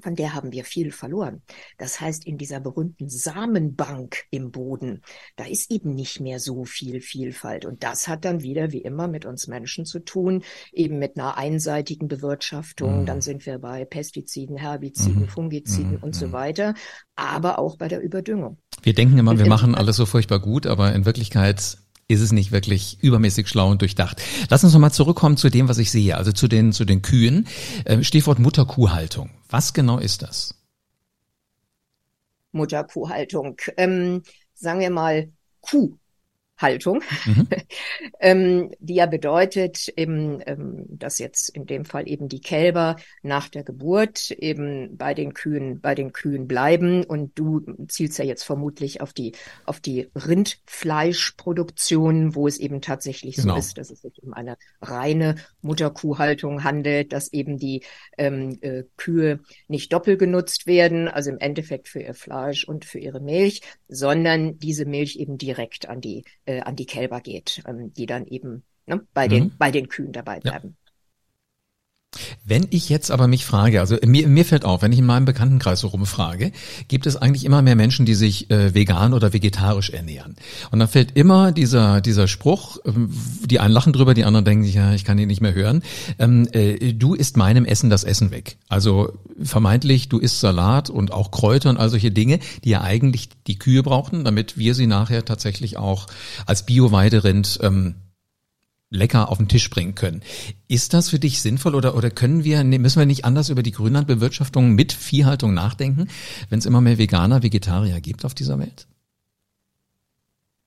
von 0.00 0.14
der 0.14 0.34
haben 0.34 0.52
wir 0.52 0.64
viel 0.64 0.90
verloren. 0.90 1.42
Das 1.78 2.00
heißt, 2.00 2.26
in 2.26 2.36
dieser 2.36 2.60
berühmten 2.60 3.08
Samenbank 3.08 4.24
im 4.30 4.50
Boden, 4.50 5.02
da 5.36 5.44
ist 5.44 5.70
eben 5.70 5.94
nicht 5.94 6.20
mehr 6.20 6.40
so 6.40 6.64
viel 6.64 7.00
Vielfalt. 7.00 7.64
Und 7.64 7.84
das 7.84 8.08
hat 8.08 8.24
dann 8.24 8.42
wieder, 8.42 8.72
wie 8.72 8.82
immer, 8.82 9.08
mit 9.08 9.24
uns 9.24 9.46
Menschen 9.46 9.84
zu 9.86 10.00
tun, 10.00 10.42
eben 10.72 10.98
mit 10.98 11.16
einer 11.16 11.36
einseitigen 11.36 12.08
Bewirtschaftung. 12.08 13.02
Mhm. 13.02 13.06
Dann 13.06 13.20
sind 13.20 13.46
wir 13.46 13.58
bei 13.58 13.84
Pestiziden, 13.84 14.56
Herbiziden, 14.56 15.22
mhm. 15.22 15.28
Fungiziden 15.28 15.92
mhm. 15.92 16.02
und 16.02 16.14
so 16.14 16.28
mhm. 16.28 16.32
weiter, 16.32 16.74
aber 17.16 17.58
auch 17.58 17.76
bei 17.76 17.88
der 17.88 18.02
Überdüngung. 18.02 18.58
Wir 18.82 18.94
denken 18.94 19.18
immer, 19.18 19.38
wir 19.38 19.46
machen 19.46 19.74
alles 19.74 19.96
so 19.96 20.06
furchtbar 20.06 20.40
gut, 20.40 20.66
aber 20.66 20.92
in 20.92 21.04
Wirklichkeit 21.04 21.78
ist 22.08 22.20
es 22.20 22.32
nicht 22.32 22.52
wirklich 22.52 22.98
übermäßig 23.02 23.48
schlau 23.48 23.70
und 23.70 23.80
durchdacht. 23.80 24.20
Lass 24.50 24.64
uns 24.64 24.72
nochmal 24.72 24.92
zurückkommen 24.92 25.36
zu 25.36 25.48
dem, 25.48 25.68
was 25.68 25.78
ich 25.78 25.90
sehe, 25.90 26.16
also 26.16 26.32
zu 26.32 26.48
den, 26.48 26.72
zu 26.72 26.84
den 26.84 27.02
Kühen. 27.02 27.46
Ähm, 27.86 28.04
Stichwort 28.04 28.38
Mutterkuhhaltung. 28.38 29.30
Was 29.48 29.72
genau 29.72 29.98
ist 29.98 30.22
das? 30.22 30.54
Mutterkuhhaltung. 32.52 33.56
Ähm, 33.76 34.22
sagen 34.54 34.80
wir 34.80 34.90
mal 34.90 35.32
Kuh 35.60 35.96
Haltung, 36.64 37.02
mhm. 37.26 37.46
ähm, 38.20 38.70
die 38.80 38.94
ja 38.94 39.06
bedeutet, 39.06 39.88
eben, 39.96 40.40
ähm, 40.46 40.86
dass 40.88 41.18
jetzt 41.18 41.50
in 41.50 41.66
dem 41.66 41.84
Fall 41.84 42.08
eben 42.08 42.30
die 42.30 42.40
Kälber 42.40 42.96
nach 43.22 43.48
der 43.48 43.64
Geburt 43.64 44.30
eben 44.30 44.96
bei 44.96 45.12
den 45.12 45.34
Kühen, 45.34 45.82
bei 45.82 45.94
den 45.94 46.14
Kühen 46.14 46.48
bleiben 46.48 47.04
und 47.04 47.38
du 47.38 47.60
zielst 47.86 48.18
ja 48.18 48.24
jetzt 48.24 48.44
vermutlich 48.44 49.02
auf 49.02 49.12
die, 49.12 49.32
auf 49.66 49.80
die 49.80 50.08
Rindfleischproduktion, 50.14 52.34
wo 52.34 52.48
es 52.48 52.56
eben 52.58 52.80
tatsächlich 52.80 53.36
genau. 53.36 53.52
so 53.52 53.58
ist, 53.58 53.76
dass 53.76 53.90
es 53.90 54.00
sich 54.00 54.22
um 54.22 54.32
eine 54.32 54.56
reine 54.80 55.34
Mutterkuhhaltung 55.60 56.64
handelt, 56.64 57.12
dass 57.12 57.30
eben 57.32 57.58
die 57.58 57.82
ähm, 58.16 58.56
äh, 58.62 58.84
Kühe 58.96 59.40
nicht 59.68 59.92
doppelt 59.92 60.18
genutzt 60.18 60.66
werden, 60.66 61.08
also 61.08 61.28
im 61.30 61.36
Endeffekt 61.38 61.88
für 61.88 62.00
ihr 62.00 62.14
Fleisch 62.14 62.66
und 62.66 62.86
für 62.86 62.98
ihre 62.98 63.20
Milch, 63.20 63.60
sondern 63.88 64.58
diese 64.58 64.86
Milch 64.86 65.16
eben 65.16 65.36
direkt 65.36 65.86
an 65.88 66.00
die 66.00 66.24
äh, 66.46 66.53
an 66.60 66.76
die 66.76 66.86
Kälber 66.86 67.20
geht, 67.20 67.62
ähm, 67.66 67.92
die 67.92 68.06
dann 68.06 68.26
eben 68.26 68.64
ne, 68.86 69.06
bei, 69.12 69.26
mhm. 69.26 69.30
den, 69.30 69.58
bei 69.58 69.70
den 69.70 69.88
Kühen 69.88 70.12
dabei 70.12 70.40
bleiben. 70.40 70.76
Wenn 72.44 72.66
ich 72.70 72.88
jetzt 72.88 73.10
aber 73.10 73.26
mich 73.28 73.44
frage, 73.44 73.80
also 73.80 73.96
mir, 74.04 74.28
mir 74.28 74.44
fällt 74.44 74.64
auf, 74.64 74.82
wenn 74.82 74.92
ich 74.92 74.98
in 74.98 75.06
meinem 75.06 75.24
Bekanntenkreis 75.24 75.80
so 75.80 75.88
rumfrage, 75.88 76.52
gibt 76.88 77.06
es 77.06 77.16
eigentlich 77.16 77.44
immer 77.44 77.62
mehr 77.62 77.76
Menschen, 77.76 78.06
die 78.06 78.14
sich 78.14 78.50
äh, 78.50 78.74
vegan 78.74 79.12
oder 79.14 79.32
vegetarisch 79.32 79.90
ernähren. 79.90 80.36
Und 80.70 80.78
dann 80.78 80.88
fällt 80.88 81.16
immer 81.16 81.52
dieser, 81.52 82.00
dieser 82.00 82.28
Spruch, 82.28 82.78
ähm, 82.84 83.10
die 83.44 83.60
einen 83.60 83.72
lachen 83.72 83.92
drüber, 83.92 84.14
die 84.14 84.24
anderen 84.24 84.44
denken 84.44 84.64
sich, 84.64 84.74
ja, 84.74 84.94
ich 84.94 85.04
kann 85.04 85.18
ihn 85.18 85.28
nicht 85.28 85.40
mehr 85.40 85.54
hören, 85.54 85.82
ähm, 86.18 86.48
äh, 86.52 86.92
du 86.92 87.14
isst 87.14 87.36
meinem 87.36 87.64
Essen 87.64 87.90
das 87.90 88.04
Essen 88.04 88.30
weg. 88.30 88.56
Also 88.68 89.12
vermeintlich, 89.42 90.08
du 90.08 90.18
isst 90.18 90.40
Salat 90.40 90.90
und 90.90 91.12
auch 91.12 91.30
Kräuter 91.30 91.70
und 91.70 91.76
all 91.76 91.88
solche 91.88 92.10
Dinge, 92.10 92.38
die 92.64 92.70
ja 92.70 92.82
eigentlich 92.82 93.28
die 93.46 93.58
Kühe 93.58 93.82
brauchen, 93.82 94.24
damit 94.24 94.58
wir 94.58 94.74
sie 94.74 94.86
nachher 94.86 95.24
tatsächlich 95.24 95.76
auch 95.76 96.06
als 96.46 96.66
Bio-Weiderind 96.66 97.58
ähm, 97.62 97.94
lecker 98.94 99.30
auf 99.30 99.38
den 99.38 99.48
Tisch 99.48 99.68
bringen 99.68 99.94
können. 99.94 100.22
Ist 100.68 100.94
das 100.94 101.10
für 101.10 101.18
dich 101.18 101.42
sinnvoll 101.42 101.74
oder, 101.74 101.96
oder 101.96 102.10
können 102.10 102.44
wir, 102.44 102.62
müssen 102.64 102.98
wir 102.98 103.06
nicht 103.06 103.24
anders 103.24 103.48
über 103.48 103.62
die 103.62 103.72
Grünlandbewirtschaftung 103.72 104.72
mit 104.72 104.92
Viehhaltung 104.92 105.54
nachdenken, 105.54 106.08
wenn 106.48 106.58
es 106.58 106.66
immer 106.66 106.80
mehr 106.80 106.98
Veganer, 106.98 107.42
Vegetarier 107.42 108.00
gibt 108.00 108.24
auf 108.24 108.34
dieser 108.34 108.58
Welt? 108.58 108.86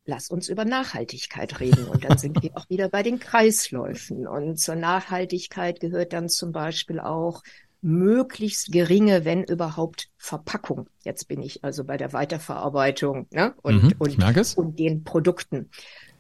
Lass 0.06 0.30
uns 0.30 0.48
über 0.48 0.64
Nachhaltigkeit 0.64 1.60
reden 1.60 1.86
und 1.86 2.06
dann 2.06 2.18
sind 2.18 2.42
wir 2.42 2.56
auch 2.56 2.70
wieder 2.70 2.88
bei 2.88 3.04
den 3.04 3.20
Kreisläufen. 3.20 4.26
Und 4.26 4.58
zur 4.58 4.76
Nachhaltigkeit 4.76 5.82
gehört 5.82 6.14
dann 6.14 6.30
zum 6.30 6.54
Beispiel 6.54 7.02
auch 7.02 7.44
möglichst 7.82 8.72
geringe, 8.72 9.26
wenn 9.26 9.44
überhaupt, 9.44 10.10
Verpackung. 10.18 10.90
Jetzt 11.04 11.28
bin 11.28 11.42
ich 11.42 11.64
also 11.64 11.84
bei 11.84 11.98
der 11.98 12.14
Weiterverarbeitung 12.14 13.28
ne? 13.32 13.54
und, 13.62 13.84
mhm, 13.84 13.94
und, 14.00 14.58
und 14.58 14.80
den 14.80 15.04
Produkten. 15.04 15.70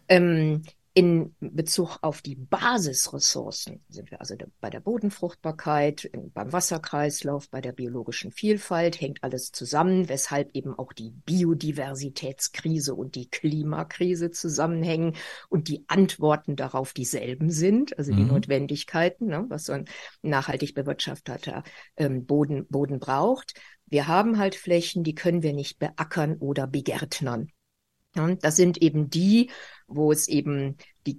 Ähm, 0.08 0.63
in 0.97 1.36
Bezug 1.39 1.99
auf 2.01 2.23
die 2.23 2.33
Basisressourcen 2.33 3.86
sind 3.88 4.10
wir 4.10 4.19
also 4.19 4.33
bei 4.60 4.71
der 4.71 4.79
Bodenfruchtbarkeit, 4.79 6.10
beim 6.33 6.51
Wasserkreislauf, 6.51 7.51
bei 7.51 7.62
der 7.62 7.71
biologischen 7.71 8.31
Vielfalt, 8.31 8.99
hängt 8.99 9.23
alles 9.23 9.51
zusammen, 9.51 10.10
weshalb 10.10 10.55
eben 10.55 10.73
auch 10.73 10.93
die 10.93 11.12
Biodiversitätskrise 11.12 12.95
und 12.95 13.13
die 13.13 13.29
Klimakrise 13.29 14.31
zusammenhängen 14.31 15.15
und 15.49 15.67
die 15.67 15.86
Antworten 15.88 16.55
darauf 16.55 16.93
dieselben 16.93 17.51
sind, 17.51 17.95
also 17.99 18.12
die 18.12 18.23
mhm. 18.23 18.29
Notwendigkeiten, 18.29 19.27
ne, 19.27 19.45
was 19.49 19.65
so 19.65 19.73
ein 19.73 19.86
nachhaltig 20.23 20.73
bewirtschafteter 20.73 21.62
ähm, 21.97 22.25
Boden, 22.25 22.65
Boden 22.69 22.97
braucht. 22.97 23.53
Wir 23.86 24.07
haben 24.07 24.39
halt 24.39 24.55
Flächen, 24.55 25.03
die 25.03 25.13
können 25.13 25.43
wir 25.43 25.53
nicht 25.53 25.77
beackern 25.77 26.38
oder 26.38 26.65
begärtnern. 26.65 27.51
Das 28.41 28.55
sind 28.55 28.81
eben 28.81 29.10
die, 29.10 29.51
wo 29.88 30.12
es 30.12 30.28
eben 30.28 30.78
die 31.06 31.17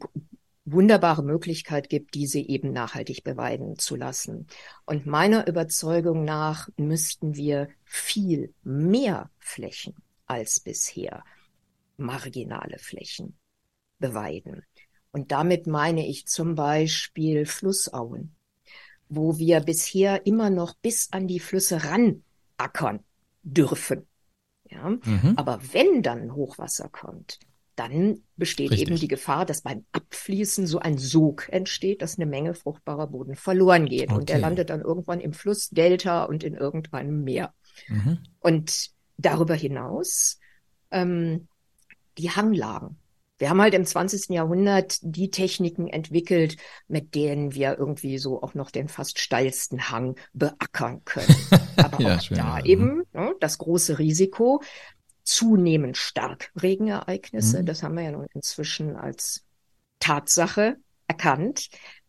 wunderbare 0.65 1.23
Möglichkeit 1.23 1.89
gibt, 1.89 2.15
diese 2.15 2.39
eben 2.39 2.73
nachhaltig 2.73 3.25
beweiden 3.25 3.79
zu 3.79 3.97
lassen. 3.97 4.47
Und 4.85 5.07
meiner 5.07 5.47
Überzeugung 5.47 6.25
nach 6.25 6.69
müssten 6.77 7.35
wir 7.35 7.69
viel 7.85 8.53
mehr 8.63 9.31
Flächen 9.39 9.95
als 10.27 10.61
bisher, 10.61 11.25
marginale 11.97 12.79
Flächen, 12.79 13.37
beweiden. 13.99 14.63
Und 15.11 15.33
damit 15.33 15.67
meine 15.67 16.07
ich 16.07 16.27
zum 16.27 16.55
Beispiel 16.55 17.47
Flussauen, 17.47 18.35
wo 19.09 19.39
wir 19.39 19.61
bisher 19.61 20.27
immer 20.27 20.51
noch 20.51 20.75
bis 20.75 21.13
an 21.13 21.27
die 21.27 21.41
Flüsse 21.41 21.83
ranackern 21.83 23.01
dürfen. 23.43 24.07
Ja? 24.69 24.91
Mhm. 24.91 25.33
Aber 25.37 25.61
wenn 25.73 26.03
dann 26.03 26.35
Hochwasser 26.35 26.91
kommt, 26.91 27.39
dann 27.79 28.23
besteht 28.37 28.71
Richtig. 28.71 28.89
eben 28.89 28.99
die 28.99 29.09
Gefahr, 29.09 29.47
dass 29.47 29.63
beim 29.63 29.85
Abfließen 29.93 30.67
so 30.67 30.79
ein 30.81 30.99
Sog 30.99 31.49
entsteht, 31.51 32.03
dass 32.03 32.19
eine 32.19 32.27
Menge 32.27 32.55
fruchtbarer 32.55 33.07
Boden 33.09 33.37
verloren 33.37 33.87
geht. 33.87 34.09
Okay. 34.09 34.19
Und 34.19 34.29
der 34.29 34.39
landet 34.39 34.71
dann 34.71 34.81
irgendwann 34.81 35.21
im 35.21 35.33
Fluss, 35.33 35.71
Delta 35.71 36.25
und 36.25 36.45
in 36.45 36.55
irgendeinem 36.55 37.23
Meer. 37.23 37.55
Mhm. 37.89 38.19
Und 38.41 38.91
darüber 39.17 39.55
hinaus 39.55 40.39
ähm, 40.91 41.49
die 42.19 42.31
Hanglagen. 42.31 42.97
Wir 43.39 43.51
haben 43.51 43.63
halt 43.63 43.75
im 43.75 43.85
20. 43.87 44.31
Jahrhundert 44.31 44.99
die 45.03 45.31
Techniken 45.31 45.87
entwickelt, 45.87 46.57
mit 46.89 47.15
denen 47.15 47.55
wir 47.55 47.79
irgendwie 47.79 48.19
so 48.19 48.43
auch 48.43 48.55
noch 48.55 48.73
den 48.73 48.89
fast 48.89 49.21
steilsten 49.21 49.91
Hang 49.91 50.17
beackern 50.33 51.05
können. 51.05 51.37
Aber 51.77 52.01
ja, 52.01 52.17
auch 52.17 52.21
schön, 52.21 52.39
da 52.39 52.59
ja. 52.59 52.65
eben 52.65 53.05
ne, 53.13 53.35
das 53.39 53.59
große 53.59 54.01
Risiko, 54.01 54.61
zunehmend 55.29 55.97
Starkregenereignisse. 55.97 57.63
Mhm. 57.63 57.67
Das 57.67 57.83
haben 57.83 57.97
wir 57.97 58.03
ja 58.03 58.13
nun 58.13 58.27
inzwischen 58.35 58.97
als 58.97 59.45
Tatsache 60.01 60.77
erkannt 61.07 61.69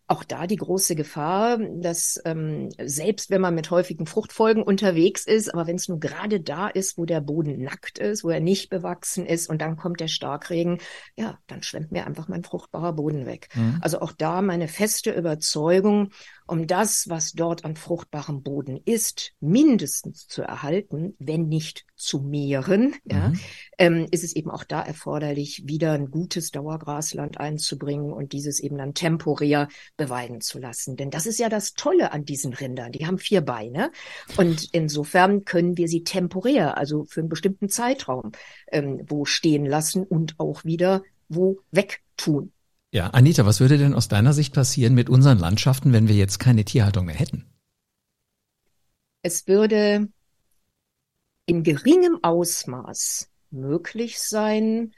auch 0.09 0.23
da 0.23 0.47
die 0.47 0.55
große 0.55 0.95
Gefahr, 0.95 1.59
dass 1.59 2.19
ähm, 2.25 2.69
selbst 2.83 3.29
wenn 3.29 3.41
man 3.41 3.53
mit 3.53 3.69
häufigen 3.69 4.07
Fruchtfolgen 4.07 4.63
unterwegs 4.63 5.27
ist, 5.27 5.53
aber 5.53 5.67
wenn 5.67 5.75
es 5.75 5.87
nur 5.87 5.99
gerade 5.99 6.41
da 6.41 6.67
ist, 6.67 6.97
wo 6.97 7.05
der 7.05 7.21
Boden 7.21 7.61
nackt 7.61 7.99
ist, 7.99 8.23
wo 8.23 8.31
er 8.31 8.39
nicht 8.39 8.71
bewachsen 8.71 9.27
ist 9.27 9.49
und 9.49 9.61
dann 9.61 9.77
kommt 9.77 9.99
der 9.99 10.07
Starkregen, 10.07 10.79
ja, 11.15 11.37
dann 11.45 11.61
schwemmt 11.61 11.91
mir 11.91 12.07
einfach 12.07 12.27
mein 12.27 12.43
fruchtbarer 12.43 12.93
Boden 12.93 13.27
weg. 13.27 13.49
Mhm. 13.53 13.77
Also 13.81 14.01
auch 14.01 14.11
da 14.11 14.41
meine 14.41 14.67
feste 14.67 15.11
Überzeugung, 15.11 16.09
um 16.49 16.67
das, 16.67 17.09
was 17.09 17.33
dort 17.33 17.63
an 17.63 17.75
fruchtbarem 17.75 18.41
Boden 18.43 18.79
ist, 18.83 19.33
mindestens 19.39 20.27
zu 20.27 20.41
erhalten, 20.41 21.15
wenn 21.19 21.47
nicht 21.47 21.85
zu 21.95 22.19
mehren, 22.19 22.95
mhm. 23.03 23.11
ja, 23.11 23.33
ähm, 23.77 24.07
ist 24.11 24.23
es 24.23 24.35
eben 24.35 24.49
auch 24.49 24.63
da 24.63 24.81
erforderlich, 24.81 25.63
wieder 25.67 25.93
ein 25.93 26.09
gutes 26.09 26.51
Dauergrasland 26.51 27.39
einzubringen 27.39 28.11
und 28.11 28.33
dieses 28.33 28.59
eben 28.59 28.77
dann 28.77 28.93
temporär 28.93 29.67
beweiden 29.97 30.41
zu 30.41 30.59
lassen. 30.59 30.95
Denn 30.95 31.11
das 31.11 31.25
ist 31.25 31.39
ja 31.39 31.49
das 31.49 31.73
Tolle 31.73 32.11
an 32.11 32.25
diesen 32.25 32.53
Rindern. 32.53 32.91
Die 32.91 33.05
haben 33.05 33.19
vier 33.19 33.41
Beine 33.41 33.91
und 34.37 34.69
insofern 34.71 35.45
können 35.45 35.77
wir 35.77 35.87
sie 35.87 36.03
temporär, 36.03 36.77
also 36.77 37.05
für 37.05 37.21
einen 37.21 37.29
bestimmten 37.29 37.69
Zeitraum, 37.69 38.31
ähm, 38.71 39.05
wo 39.07 39.25
stehen 39.25 39.65
lassen 39.65 40.03
und 40.03 40.39
auch 40.39 40.65
wieder 40.65 41.03
wo 41.27 41.59
wegtun. 41.71 42.51
Ja, 42.91 43.07
Anita, 43.07 43.45
was 43.45 43.59
würde 43.59 43.77
denn 43.77 43.93
aus 43.93 44.07
deiner 44.07 44.33
Sicht 44.33 44.53
passieren 44.53 44.95
mit 44.95 45.09
unseren 45.09 45.37
Landschaften, 45.37 45.93
wenn 45.93 46.07
wir 46.07 46.15
jetzt 46.15 46.39
keine 46.39 46.65
Tierhaltung 46.65 47.05
mehr 47.05 47.15
hätten? 47.15 47.45
Es 49.21 49.47
würde 49.47 50.07
in 51.45 51.63
geringem 51.63 52.19
Ausmaß 52.23 53.29
möglich 53.51 54.19
sein, 54.19 54.93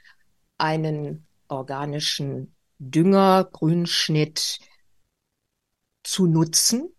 einen 0.58 1.26
organischen 1.48 2.56
Dünger, 2.80 3.50
Grünschnitt 3.52 4.60
zu 6.04 6.28
nutzen, 6.28 6.96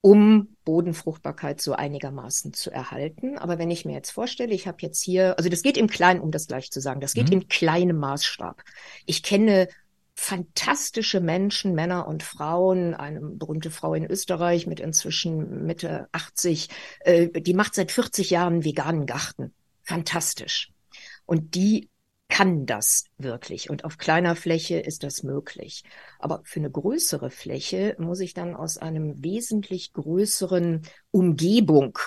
um 0.00 0.56
Bodenfruchtbarkeit 0.70 1.60
so 1.60 1.72
einigermaßen 1.72 2.52
zu 2.52 2.70
erhalten. 2.70 3.38
Aber 3.38 3.58
wenn 3.58 3.72
ich 3.72 3.84
mir 3.84 3.94
jetzt 3.94 4.12
vorstelle, 4.12 4.54
ich 4.54 4.68
habe 4.68 4.76
jetzt 4.82 5.02
hier, 5.02 5.36
also 5.36 5.50
das 5.50 5.62
geht 5.62 5.76
im 5.76 5.88
Kleinen, 5.88 6.20
um 6.20 6.30
das 6.30 6.46
gleich 6.46 6.70
zu 6.70 6.80
sagen, 6.80 7.00
das 7.00 7.14
geht 7.14 7.26
mhm. 7.26 7.32
in 7.32 7.48
kleinem 7.48 7.98
Maßstab. 7.98 8.62
Ich 9.04 9.24
kenne 9.24 9.66
fantastische 10.14 11.18
Menschen, 11.18 11.74
Männer 11.74 12.06
und 12.06 12.22
Frauen, 12.22 12.94
eine 12.94 13.20
berühmte 13.20 13.72
Frau 13.72 13.94
in 13.94 14.04
Österreich 14.04 14.68
mit 14.68 14.78
inzwischen 14.78 15.66
Mitte 15.66 16.08
80, 16.12 16.68
äh, 17.00 17.28
die 17.28 17.54
macht 17.54 17.74
seit 17.74 17.90
40 17.90 18.30
Jahren 18.30 18.64
veganen 18.64 19.06
Garten. 19.06 19.52
Fantastisch. 19.82 20.70
Und 21.26 21.56
die 21.56 21.88
kann 22.30 22.64
das 22.64 23.04
wirklich. 23.18 23.68
Und 23.68 23.84
auf 23.84 23.98
kleiner 23.98 24.36
Fläche 24.36 24.78
ist 24.78 25.02
das 25.02 25.22
möglich. 25.22 25.84
Aber 26.18 26.40
für 26.44 26.60
eine 26.60 26.70
größere 26.70 27.30
Fläche 27.30 27.96
muss 27.98 28.20
ich 28.20 28.32
dann 28.32 28.54
aus 28.56 28.78
einem 28.78 29.22
wesentlich 29.22 29.92
größeren 29.92 30.82
Umgebung, 31.10 31.98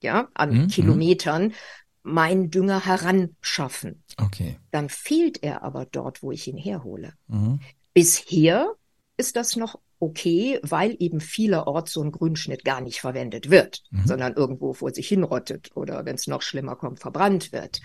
ja, 0.00 0.28
an 0.34 0.52
mhm. 0.52 0.68
Kilometern, 0.68 1.54
mein 2.02 2.50
Dünger 2.50 2.84
heranschaffen. 2.84 4.02
Okay. 4.18 4.58
Dann 4.70 4.88
fehlt 4.88 5.42
er 5.42 5.62
aber 5.62 5.86
dort, 5.86 6.22
wo 6.22 6.32
ich 6.32 6.46
ihn 6.46 6.58
herhole. 6.58 7.14
Mhm. 7.28 7.60
Bisher 7.94 8.74
ist 9.16 9.36
das 9.36 9.56
noch 9.56 9.78
okay, 10.02 10.58
weil 10.62 10.96
eben 10.98 11.20
vielerorts 11.20 11.92
so 11.92 12.02
ein 12.02 12.10
Grünschnitt 12.10 12.64
gar 12.64 12.80
nicht 12.80 13.00
verwendet 13.00 13.50
wird, 13.50 13.82
mhm. 13.90 14.04
sondern 14.04 14.34
irgendwo 14.34 14.72
vor 14.72 14.92
sich 14.92 15.06
hinrottet 15.06 15.70
oder 15.76 16.04
wenn 16.04 16.16
es 16.16 16.26
noch 16.26 16.42
schlimmer 16.42 16.74
kommt, 16.74 16.98
verbrannt 16.98 17.52
wird. 17.52 17.80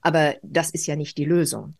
Aber 0.00 0.34
das 0.42 0.70
ist 0.70 0.86
ja 0.86 0.96
nicht 0.96 1.18
die 1.18 1.24
Lösung. 1.24 1.74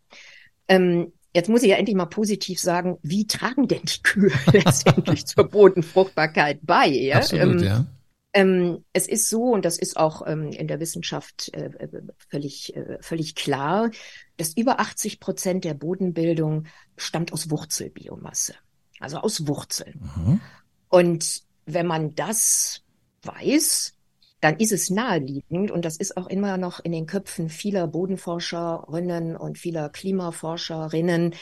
Ähm, 0.68 1.12
jetzt 1.34 1.48
muss 1.48 1.62
ich 1.62 1.70
ja 1.70 1.76
endlich 1.76 1.96
mal 1.96 2.06
positiv 2.06 2.60
sagen, 2.60 2.98
wie 3.02 3.26
tragen 3.26 3.68
denn 3.68 3.82
die 3.82 4.02
Kühe 4.02 4.32
letztendlich 4.52 5.26
zur 5.26 5.48
Bodenfruchtbarkeit 5.48 6.60
bei? 6.62 6.86
Ja? 6.86 7.16
Absolut, 7.18 7.60
ähm, 7.60 7.66
ja. 7.66 7.86
Ähm, 8.32 8.84
es 8.92 9.08
ist 9.08 9.28
so, 9.28 9.42
und 9.42 9.64
das 9.64 9.76
ist 9.76 9.96
auch 9.96 10.24
ähm, 10.24 10.52
in 10.52 10.68
der 10.68 10.78
Wissenschaft 10.78 11.52
äh, 11.52 11.70
äh 11.78 12.02
völlig, 12.28 12.76
äh, 12.76 12.98
völlig 13.00 13.34
klar, 13.34 13.90
dass 14.36 14.56
über 14.56 14.78
80 14.78 15.18
Prozent 15.18 15.64
der 15.64 15.74
Bodenbildung 15.74 16.66
stammt 16.96 17.32
aus 17.32 17.50
Wurzelbiomasse, 17.50 18.54
also 19.00 19.18
aus 19.18 19.48
Wurzeln. 19.48 20.10
Mhm. 20.16 20.40
Und 20.88 21.42
wenn 21.66 21.86
man 21.86 22.14
das 22.14 22.82
weiß, 23.22 23.94
dann 24.40 24.56
ist 24.56 24.72
es 24.72 24.90
naheliegend, 24.90 25.70
und 25.70 25.84
das 25.84 25.96
ist 25.96 26.16
auch 26.16 26.26
immer 26.26 26.56
noch 26.56 26.80
in 26.80 26.92
den 26.92 27.06
Köpfen 27.06 27.48
vieler 27.48 27.86
Bodenforscherinnen 27.86 29.36
und 29.36 29.58
vieler 29.58 29.88
Klimaforscherinnen, 29.90 31.34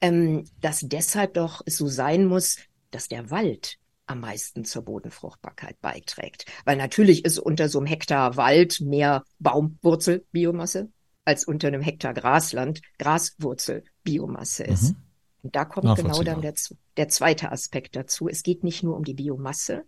ähm, 0.00 0.44
dass 0.60 0.80
deshalb 0.80 1.34
doch 1.34 1.62
so 1.66 1.86
sein 1.88 2.26
muss, 2.26 2.56
dass 2.90 3.08
der 3.08 3.30
Wald 3.30 3.76
am 4.06 4.20
meisten 4.20 4.64
zur 4.64 4.82
Bodenfruchtbarkeit 4.82 5.80
beiträgt. 5.80 6.46
Weil 6.64 6.76
natürlich 6.76 7.24
ist 7.24 7.38
unter 7.38 7.68
so 7.68 7.78
einem 7.78 7.86
Hektar 7.86 8.36
Wald 8.36 8.80
mehr 8.80 9.24
Baumwurzelbiomasse 9.38 10.88
als 11.24 11.44
unter 11.44 11.68
einem 11.68 11.82
Hektar 11.82 12.14
Grasland 12.14 12.80
Graswurzelbiomasse 12.98 14.64
ist. 14.64 14.90
Mhm. 14.90 14.96
Und 15.42 15.56
da 15.56 15.64
kommt 15.64 15.96
genau 15.96 16.22
dann 16.22 16.40
der, 16.40 16.54
der 16.96 17.08
zweite 17.08 17.52
Aspekt 17.52 17.96
dazu. 17.96 18.28
Es 18.28 18.42
geht 18.42 18.64
nicht 18.64 18.82
nur 18.82 18.96
um 18.96 19.04
die 19.04 19.14
Biomasse, 19.14 19.84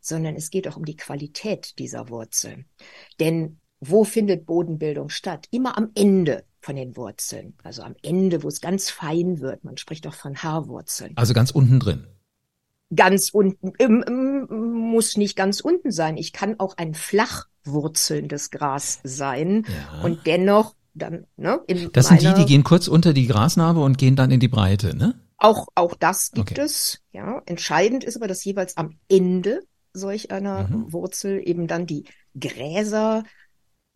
sondern 0.00 0.36
es 0.36 0.50
geht 0.50 0.68
auch 0.68 0.76
um 0.76 0.84
die 0.84 0.96
Qualität 0.96 1.78
dieser 1.78 2.08
Wurzeln. 2.08 2.66
Denn 3.18 3.60
wo 3.80 4.04
findet 4.04 4.46
Bodenbildung 4.46 5.08
statt? 5.08 5.46
Immer 5.50 5.78
am 5.78 5.90
Ende 5.94 6.44
von 6.60 6.76
den 6.76 6.96
Wurzeln. 6.96 7.54
Also 7.64 7.82
am 7.82 7.94
Ende, 8.02 8.42
wo 8.42 8.48
es 8.48 8.60
ganz 8.60 8.90
fein 8.90 9.40
wird. 9.40 9.64
Man 9.64 9.78
spricht 9.78 10.06
auch 10.06 10.14
von 10.14 10.36
Haarwurzeln. 10.36 11.16
Also 11.16 11.32
ganz 11.32 11.50
unten 11.50 11.80
drin. 11.80 12.06
Ganz 12.94 13.30
unten, 13.30 13.72
ähm, 13.78 14.04
ähm, 14.06 14.46
muss 14.90 15.16
nicht 15.16 15.36
ganz 15.36 15.60
unten 15.60 15.92
sein. 15.92 16.16
Ich 16.16 16.32
kann 16.32 16.58
auch 16.58 16.76
ein 16.76 16.94
flach 16.94 17.46
wurzelndes 17.64 18.50
Gras 18.50 19.00
sein 19.04 19.64
ja. 19.66 20.02
und 20.02 20.26
dennoch 20.26 20.74
dann, 20.94 21.26
ne, 21.36 21.60
Das 21.92 22.08
sind 22.08 22.20
die, 22.20 22.34
die 22.34 22.46
gehen 22.46 22.64
kurz 22.64 22.88
unter 22.88 23.12
die 23.12 23.28
Grasnarbe 23.28 23.80
und 23.80 23.96
gehen 23.96 24.16
dann 24.16 24.30
in 24.30 24.40
die 24.40 24.48
Breite, 24.48 24.96
ne? 24.96 25.14
Auch, 25.38 25.68
auch 25.74 25.94
das 25.94 26.32
gibt 26.32 26.50
okay. 26.50 26.60
es, 26.60 27.00
ja. 27.12 27.40
Entscheidend 27.46 28.04
ist 28.04 28.16
aber, 28.16 28.28
dass 28.28 28.44
jeweils 28.44 28.76
am 28.76 28.98
Ende 29.08 29.62
solch 29.92 30.30
einer 30.30 30.68
mhm. 30.68 30.92
Wurzel 30.92 31.40
eben 31.46 31.66
dann 31.66 31.86
die 31.86 32.04
Gräser, 32.38 33.24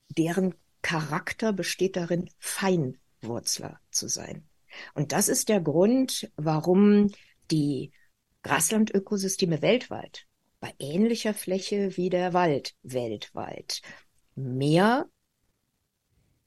deren 0.09 0.54
Charakter 0.83 1.52
besteht 1.52 1.96
darin, 1.96 2.28
Feinwurzler 2.38 3.80
zu 3.90 4.09
sein. 4.09 4.46
Und 4.94 5.12
das 5.12 5.28
ist 5.28 5.48
der 5.48 5.61
Grund, 5.61 6.30
warum 6.37 7.11
die 7.50 7.92
Graslandökosysteme 8.42 9.62
weltweit 9.62 10.26
bei 10.61 10.74
ähnlicher 10.78 11.35
Fläche 11.35 11.96
wie 11.96 12.11
der 12.11 12.33
Wald 12.33 12.74
weltweit 12.83 13.83
mehr 14.35 15.09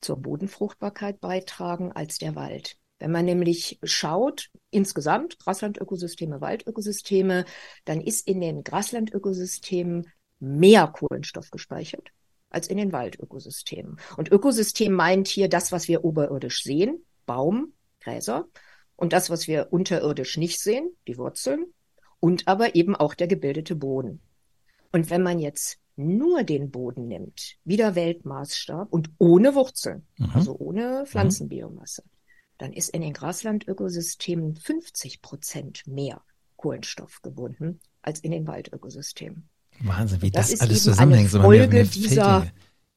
zur 0.02 0.18
Bodenfruchtbarkeit 0.18 1.20
beitragen 1.20 1.92
als 1.92 2.18
der 2.18 2.36
Wald. 2.36 2.78
Wenn 3.00 3.12
man 3.12 3.26
nämlich 3.26 3.80
schaut, 3.84 4.50
insgesamt 4.72 5.40
Graslandökosysteme, 5.40 6.42
Waldökosysteme, 6.42 7.46
dann 7.86 8.02
ist 8.02 8.28
in 8.28 8.42
den 8.42 8.64
Graslandökosystemen 8.64 10.08
mehr 10.40 10.88
Kohlenstoff 10.88 11.52
gespeichert 11.52 12.10
als 12.50 12.68
in 12.68 12.78
den 12.78 12.94
Waldökosystemen. 12.94 14.00
Und 14.16 14.32
Ökosystem 14.32 14.94
meint 14.94 15.28
hier 15.28 15.50
das, 15.50 15.72
was 15.72 15.88
wir 15.88 16.06
oberirdisch 16.06 16.64
sehen, 16.64 17.06
Baum, 17.26 17.74
Gräser, 18.00 18.48
und 18.96 19.14
das, 19.14 19.30
was 19.30 19.48
wir 19.48 19.68
unterirdisch 19.72 20.38
nicht 20.38 20.60
sehen, 20.60 20.90
die 21.08 21.18
Wurzeln, 21.18 21.66
und 22.20 22.48
aber 22.48 22.76
eben 22.76 22.96
auch 22.96 23.14
der 23.14 23.28
gebildete 23.28 23.76
Boden. 23.76 24.22
Und 24.92 25.10
wenn 25.10 25.22
man 25.22 25.40
jetzt 25.40 25.78
nur 25.98 26.44
den 26.44 26.72
Boden 26.72 27.08
nimmt, 27.08 27.58
wieder 27.64 27.96
Weltmaßstab 27.96 28.92
und 28.92 29.10
ohne 29.18 29.54
Wurzeln, 29.54 30.08
mhm. 30.18 30.32
also 30.34 30.58
ohne 30.58 31.06
Pflanzenbiomasse, 31.06 32.04
dann 32.58 32.74
ist 32.74 32.90
in 32.90 33.02
den 33.02 33.14
Graslandökosystemen 33.14 34.56
50 34.56 35.22
Prozent 35.22 35.86
mehr 35.88 36.22
Kohlenstoff 36.56 37.22
gebunden 37.22 37.80
als 38.02 38.20
in 38.20 38.32
den 38.32 38.48
Waldökosystemen. 38.48 39.50
Wahnsinn, 39.80 40.22
wie 40.22 40.32
das, 40.32 40.52
das 40.52 40.62
alles 40.62 40.84
zusammenhängt. 40.84 41.34
Eine 41.34 41.44
Folge 41.44 41.84
dieser, 41.84 42.48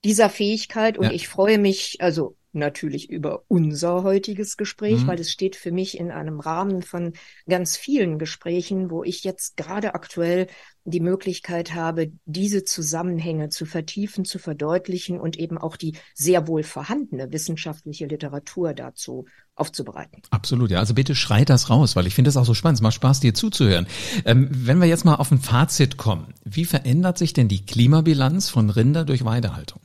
dieser 0.05 0.31
Fähigkeit 0.31 0.97
und 0.97 1.07
ja. 1.07 1.13
ich 1.13 1.29
freue 1.29 1.59
mich, 1.59 1.99
also 2.01 2.37
natürlich 2.53 3.11
über 3.11 3.45
unser 3.49 4.03
heutiges 4.03 4.57
Gespräch, 4.57 5.03
mhm. 5.03 5.07
weil 5.07 5.21
es 5.21 5.31
steht 5.31 5.57
für 5.57 5.71
mich 5.71 5.99
in 5.99 6.11
einem 6.11 6.41
Rahmen 6.41 6.83
von 6.83 7.13
ganz 7.49 7.77
vielen 7.77 8.19
Gesprächen, 8.19 8.91
wo 8.91 9.05
ich 9.05 9.23
jetzt 9.25 9.57
gerade 9.57 9.95
aktuell 9.95 10.49
die 10.85 11.01
Möglichkeit 11.01 11.75
habe, 11.75 12.13
diese 12.25 12.65
Zusammenhänge 12.65 13.51
zu 13.51 13.67
vertiefen, 13.67 14.25
zu 14.25 14.39
verdeutlichen 14.39 15.21
und 15.21 15.39
eben 15.39 15.59
auch 15.59 15.77
die 15.77 15.97
sehr 16.15 16.49
wohl 16.49 16.63
vorhandene 16.63 17.33
wissenschaftliche 17.33 18.07
Literatur 18.07 18.75
dazu 18.75 19.27
aufzubereiten. 19.61 20.23
Absolut, 20.31 20.71
ja. 20.71 20.79
Also 20.79 20.95
bitte 20.95 21.15
schrei 21.15 21.45
das 21.45 21.71
raus, 21.71 21.97
weil 21.97 22.07
ich 22.07 22.15
finde 22.15 22.31
es 22.31 22.37
auch 22.37 22.45
so 22.45 22.55
spannend. 22.55 22.79
Es 22.79 22.83
macht 22.83 22.95
Spaß, 22.95 23.21
dir 23.21 23.35
zuzuhören. 23.35 23.87
Ähm, 24.25 24.49
wenn 24.51 24.81
wir 24.81 24.89
jetzt 24.89 25.05
mal 25.05 25.17
auf 25.17 25.31
ein 25.31 25.41
Fazit 25.41 25.97
kommen, 25.97 26.35
wie 26.45 26.65
verändert 26.65 27.19
sich 27.19 27.33
denn 27.33 27.49
die 27.49 27.65
Klimabilanz 27.65 28.49
von 28.49 28.71
Rinder 28.71 29.05
durch 29.05 29.25
Weidehaltung? 29.25 29.81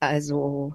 Also 0.00 0.74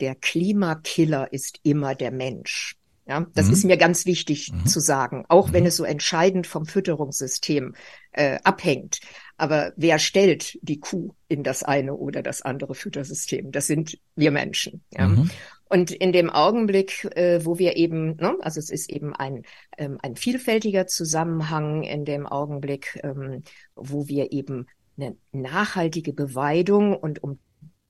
der 0.00 0.14
Klimakiller 0.14 1.32
ist 1.32 1.60
immer 1.62 1.94
der 1.94 2.10
Mensch. 2.10 2.76
Ja, 3.08 3.24
das 3.34 3.46
mhm. 3.46 3.52
ist 3.52 3.64
mir 3.64 3.76
ganz 3.76 4.04
wichtig 4.04 4.50
mhm. 4.52 4.66
zu 4.66 4.80
sagen, 4.80 5.24
auch 5.28 5.48
mhm. 5.48 5.52
wenn 5.52 5.66
es 5.66 5.76
so 5.76 5.84
entscheidend 5.84 6.46
vom 6.46 6.66
Fütterungssystem 6.66 7.74
äh, 8.10 8.38
abhängt. 8.42 8.98
Aber 9.36 9.72
wer 9.76 9.98
stellt 9.98 10.58
die 10.62 10.80
Kuh 10.80 11.14
in 11.28 11.44
das 11.44 11.62
eine 11.62 11.94
oder 11.94 12.22
das 12.22 12.42
andere 12.42 12.74
Füttersystem? 12.74 13.52
Das 13.52 13.68
sind 13.68 13.98
wir 14.16 14.32
Menschen. 14.32 14.82
Ja? 14.92 15.06
Mhm. 15.08 15.30
Und 15.68 15.90
in 15.90 16.12
dem 16.12 16.30
Augenblick, 16.30 17.04
äh, 17.16 17.44
wo 17.44 17.58
wir 17.58 17.76
eben, 17.76 18.16
ne, 18.16 18.36
also 18.40 18.58
es 18.58 18.70
ist 18.70 18.90
eben 18.90 19.14
ein, 19.14 19.42
ähm, 19.78 19.98
ein 20.02 20.16
vielfältiger 20.16 20.86
Zusammenhang 20.86 21.82
in 21.82 22.04
dem 22.04 22.26
Augenblick, 22.26 23.00
ähm, 23.02 23.42
wo 23.74 24.08
wir 24.08 24.32
eben 24.32 24.66
eine 24.96 25.16
nachhaltige 25.32 26.12
Beweidung 26.12 26.96
und 26.96 27.22
um 27.22 27.38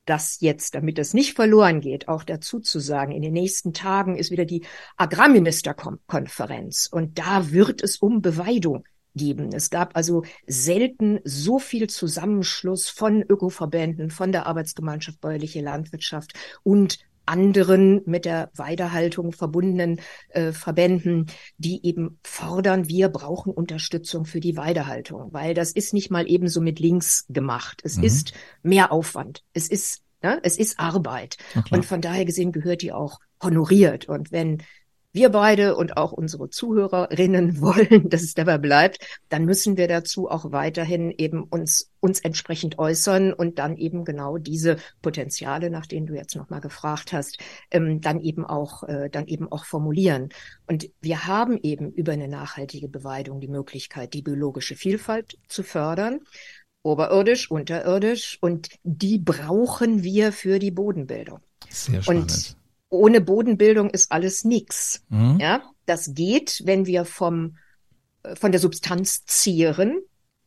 das 0.07 0.39
jetzt, 0.41 0.75
damit 0.75 0.99
das 0.99 1.15
nicht 1.15 1.35
verloren 1.35 1.81
geht, 1.81 2.09
auch 2.09 2.25
dazu 2.25 2.61
zu 2.61 2.81
sagen, 2.81 3.13
in 3.13 3.23
den 3.23 3.33
nächsten 3.33 3.73
Tagen 3.73 4.17
ist 4.17 4.31
wieder 4.31 4.45
die 4.45 4.65
Agrarministerkonferenz 4.97 6.89
und 6.91 7.19
da 7.19 7.51
wird 7.51 7.83
es 7.83 7.99
um 7.99 8.23
Beweidung 8.23 8.85
geben. 9.15 9.51
Es 9.53 9.71
gab 9.71 9.97
also 9.97 10.25
selten 10.47 11.21
so 11.25 11.59
viel 11.59 11.89
Zusammenschluss 11.89 12.89
von 12.89 13.23
Ökoverbänden, 13.23 14.11
von 14.11 14.31
der 14.31 14.47
Arbeitsgemeinschaft 14.47 15.21
Bäuerliche 15.21 15.61
Landwirtschaft 15.61 16.35
und 16.63 16.99
anderen 17.27 18.03
mit 18.07 18.25
der 18.25 18.51
Weidehaltung 18.55 19.33
verbundenen 19.33 20.01
äh, 20.31 20.53
Verbänden, 20.53 21.27
die 21.59 21.85
eben 21.87 22.19
fordern, 22.23 22.89
wir 22.89 23.09
brauchen 23.09 23.53
Unterstützung 23.53 24.25
für 24.25 24.41
die 24.41 24.57
Weidehaltung, 24.57 25.33
weil 25.33 25.55
das 25.55 25.73
ist 25.73 25.93
nicht 25.93 26.11
mal 26.11 26.29
ebenso 26.29 26.61
mit 26.61 26.79
links 26.79 27.27
gemacht. 27.29 27.81
Es 27.85 27.97
mhm. 27.97 28.05
ist 28.05 28.33
mehr 28.63 28.93
Aufwand. 28.93 29.45
Es 29.53 29.69
ist 29.69 30.03
Ne? 30.23 30.41
Es 30.43 30.57
ist 30.57 30.81
Arbeit. 30.81 31.37
Und 31.71 31.85
von 31.85 32.01
daher 32.01 32.25
gesehen 32.25 32.51
gehört 32.51 32.81
die 32.81 32.91
auch 32.91 33.21
honoriert. 33.43 34.09
Und 34.09 34.33
wenn 34.33 34.63
wir 35.17 35.31
beide 35.31 35.75
und 35.75 35.97
auch 35.97 36.13
unsere 36.13 36.49
Zuhörerinnen 36.49 37.61
wollen, 37.61 38.09
dass 38.09 38.23
es 38.23 38.35
dabei 38.35 38.59
bleibt, 38.59 38.99
dann 39.29 39.45
müssen 39.45 39.77
wir 39.77 39.89
dazu 39.89 40.31
auch 40.31 40.53
weiterhin 40.53 41.13
eben 41.17 41.43
uns, 41.43 41.91
uns 42.01 42.21
entsprechend 42.21 42.79
äußern 42.79 43.33
und 43.33 43.59
dann 43.59 43.77
eben 43.77 44.05
genau 44.05 44.39
diese 44.39 44.77
Potenziale, 45.03 45.71
nach 45.71 45.87
denen 45.87 46.07
du 46.07 46.15
jetzt 46.15 46.37
nochmal 46.37 46.61
gefragt 46.61 47.13
hast, 47.13 47.39
ähm, 47.71 48.01
dann 48.01 48.21
eben 48.21 48.45
auch, 48.45 48.85
äh, 48.85 49.11
dann 49.11 49.27
eben 49.27 49.51
auch 49.51 49.65
formulieren. 49.65 50.29
Und 50.67 50.89
wir 51.01 51.27
haben 51.27 51.59
eben 51.63 51.91
über 51.91 52.13
eine 52.13 52.29
nachhaltige 52.29 52.89
Beweidung 52.89 53.41
die 53.41 53.49
Möglichkeit, 53.49 54.15
die 54.15 54.23
biologische 54.23 54.77
Vielfalt 54.77 55.39
zu 55.49 55.63
fördern 55.63 56.21
oberirdisch, 56.87 57.51
unterirdisch 57.51 58.39
und 58.41 58.69
die 58.85 59.19
brauchen 59.19 60.05
wir 60.05 60.31
für 60.33 60.61
die 60.61 60.71
Bodenbildung. 60.71 61.41
Sehr 61.69 62.01
spannend. 62.01 62.31
Und 62.31 62.57
ohne 62.89 63.21
Bodenbildung 63.21 63.91
ist 63.91 64.13
alles 64.13 64.45
nichts. 64.45 65.03
Mhm. 65.09 65.39
Ja, 65.41 65.63
das 65.87 66.15
geht, 66.15 66.63
wenn 66.65 66.87
wir 66.87 67.05
vom 67.05 67.57
äh, 68.23 68.37
von 68.37 68.53
der 68.53 68.61
Substanz 68.61 69.25
zehren, 69.25 70.01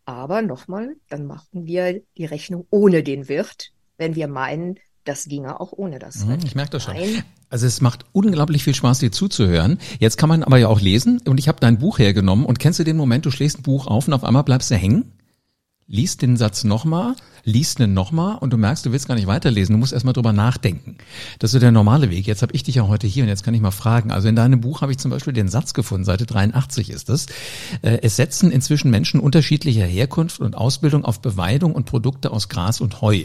aber 0.06 0.42
nochmal, 0.42 0.96
dann 1.10 1.26
machen 1.26 1.66
wir 1.66 2.02
die 2.18 2.26
Rechnung 2.26 2.66
ohne 2.72 3.04
den 3.04 3.30
Wirt, 3.30 3.72
wenn 3.98 4.16
wir 4.16 4.28
meinen, 4.28 4.80
das 5.06 5.26
ginge 5.26 5.60
auch 5.60 5.72
ohne 5.72 6.00
das. 6.00 6.26
Mhm, 6.26 6.40
ich 6.44 6.56
merke 6.56 6.72
das 6.72 6.84
schon. 6.84 6.96
Nein. 6.96 7.24
Also 7.50 7.66
es 7.66 7.82
macht 7.82 8.06
unglaublich 8.12 8.64
viel 8.64 8.76
Spaß, 8.76 9.00
dir 9.00 9.12
zuzuhören. 9.12 9.80
Jetzt 10.00 10.18
kann 10.18 10.30
man 10.30 10.44
aber 10.44 10.58
ja 10.58 10.68
auch 10.68 10.82
lesen 10.82 11.22
und 11.26 11.40
ich 11.40 11.48
habe 11.48 11.60
dein 11.60 11.80
Buch 11.80 12.00
hergenommen 12.00 12.46
und 12.46 12.60
kennst 12.60 12.80
du 12.80 12.84
den 12.84 12.98
Moment, 12.98 13.26
du 13.26 13.32
schlägst 13.32 13.60
ein 13.60 13.64
Buch 13.64 13.88
auf 13.88 14.08
und 14.08 14.14
auf 14.14 14.24
einmal 14.24 14.44
bleibst 14.44 14.70
du 14.70 14.76
hängen? 14.76 15.12
Liest 15.90 16.22
den 16.22 16.38
Satz 16.38 16.64
nochmal, 16.64 17.16
liest 17.44 17.80
den 17.80 17.96
nochmal 17.96 18.38
und 18.38 18.54
du 18.54 18.58
merkst, 18.58 18.86
du 18.86 18.92
willst 18.92 19.08
gar 19.08 19.16
nicht 19.16 19.26
weiterlesen, 19.26 19.74
du 19.74 19.80
musst 19.80 19.92
erstmal 19.92 20.14
drüber 20.14 20.34
nachdenken. 20.34 20.98
Das 21.40 21.50
ist 21.50 21.54
so 21.54 21.60
der 21.60 21.72
normale 21.72 22.12
Weg. 22.12 22.28
Jetzt 22.28 22.44
habe 22.44 22.54
ich 22.54 22.62
dich 22.62 22.76
ja 22.76 22.88
heute 22.88 23.08
hier 23.08 23.24
und 23.24 23.30
jetzt 23.30 23.44
kann 23.44 23.56
ich 23.56 23.62
mal 23.62 23.72
fragen. 23.72 24.12
Also 24.12 24.28
in 24.28 24.36
deinem 24.36 24.62
Buch 24.62 24.82
habe 24.82 24.92
ich 24.92 25.00
zum 25.00 25.10
Beispiel 25.10 25.34
den 25.34 25.48
Satz 25.48 25.74
gefunden, 25.74 26.06
Seite 26.06 26.28
83 26.28 26.92
ist 26.92 27.10
es. 27.10 27.26
Äh, 27.82 28.00
es 28.04 28.16
setzen 28.16 28.52
inzwischen 28.52 28.92
Menschen 28.92 29.20
unterschiedlicher 29.20 29.86
Herkunft 29.86 30.40
und 30.40 30.56
Ausbildung 30.56 31.06
auf 31.06 31.22
Beweidung 31.22 31.74
und 31.74 31.86
Produkte 31.86 32.32
aus 32.32 32.50
Gras 32.50 32.82
und 32.82 33.02
Heu. 33.02 33.24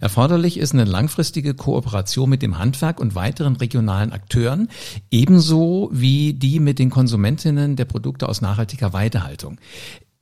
Erforderlich 0.00 0.58
ist 0.58 0.74
eine 0.74 0.84
langfristige 0.84 1.54
Kooperation 1.54 2.28
mit 2.28 2.42
dem 2.42 2.58
Handwerk 2.58 2.98
und 2.98 3.14
weiteren 3.14 3.54
regionalen 3.54 4.12
Akteuren, 4.12 4.68
ebenso 5.12 5.90
wie 5.92 6.34
die 6.34 6.58
mit 6.58 6.80
den 6.80 6.90
Konsumentinnen 6.90 7.76
der 7.76 7.84
Produkte 7.84 8.28
aus 8.28 8.40
nachhaltiger 8.40 8.92
Weidehaltung. 8.92 9.58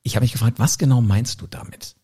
Ich 0.03 0.15
habe 0.15 0.23
mich 0.23 0.31
gefragt, 0.31 0.59
was 0.59 0.77
genau 0.77 1.01
meinst 1.01 1.41
du 1.41 1.47
damit? 1.47 1.95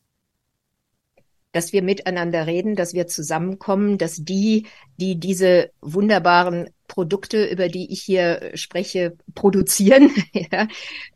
Dass 1.51 1.71
wir 1.71 1.81
miteinander 1.81 2.47
reden, 2.47 2.75
dass 2.75 2.93
wir 2.93 3.08
zusammenkommen, 3.08 3.97
dass 3.97 4.17
die, 4.17 4.67
die 4.97 5.19
diese 5.19 5.71
wunderbaren 5.81 6.69
Produkte, 6.88 7.45
über 7.45 7.67
die 7.67 7.91
ich 7.91 8.01
hier 8.01 8.51
spreche, 8.55 9.17
produzieren, 9.34 10.12
ja, 10.34 10.67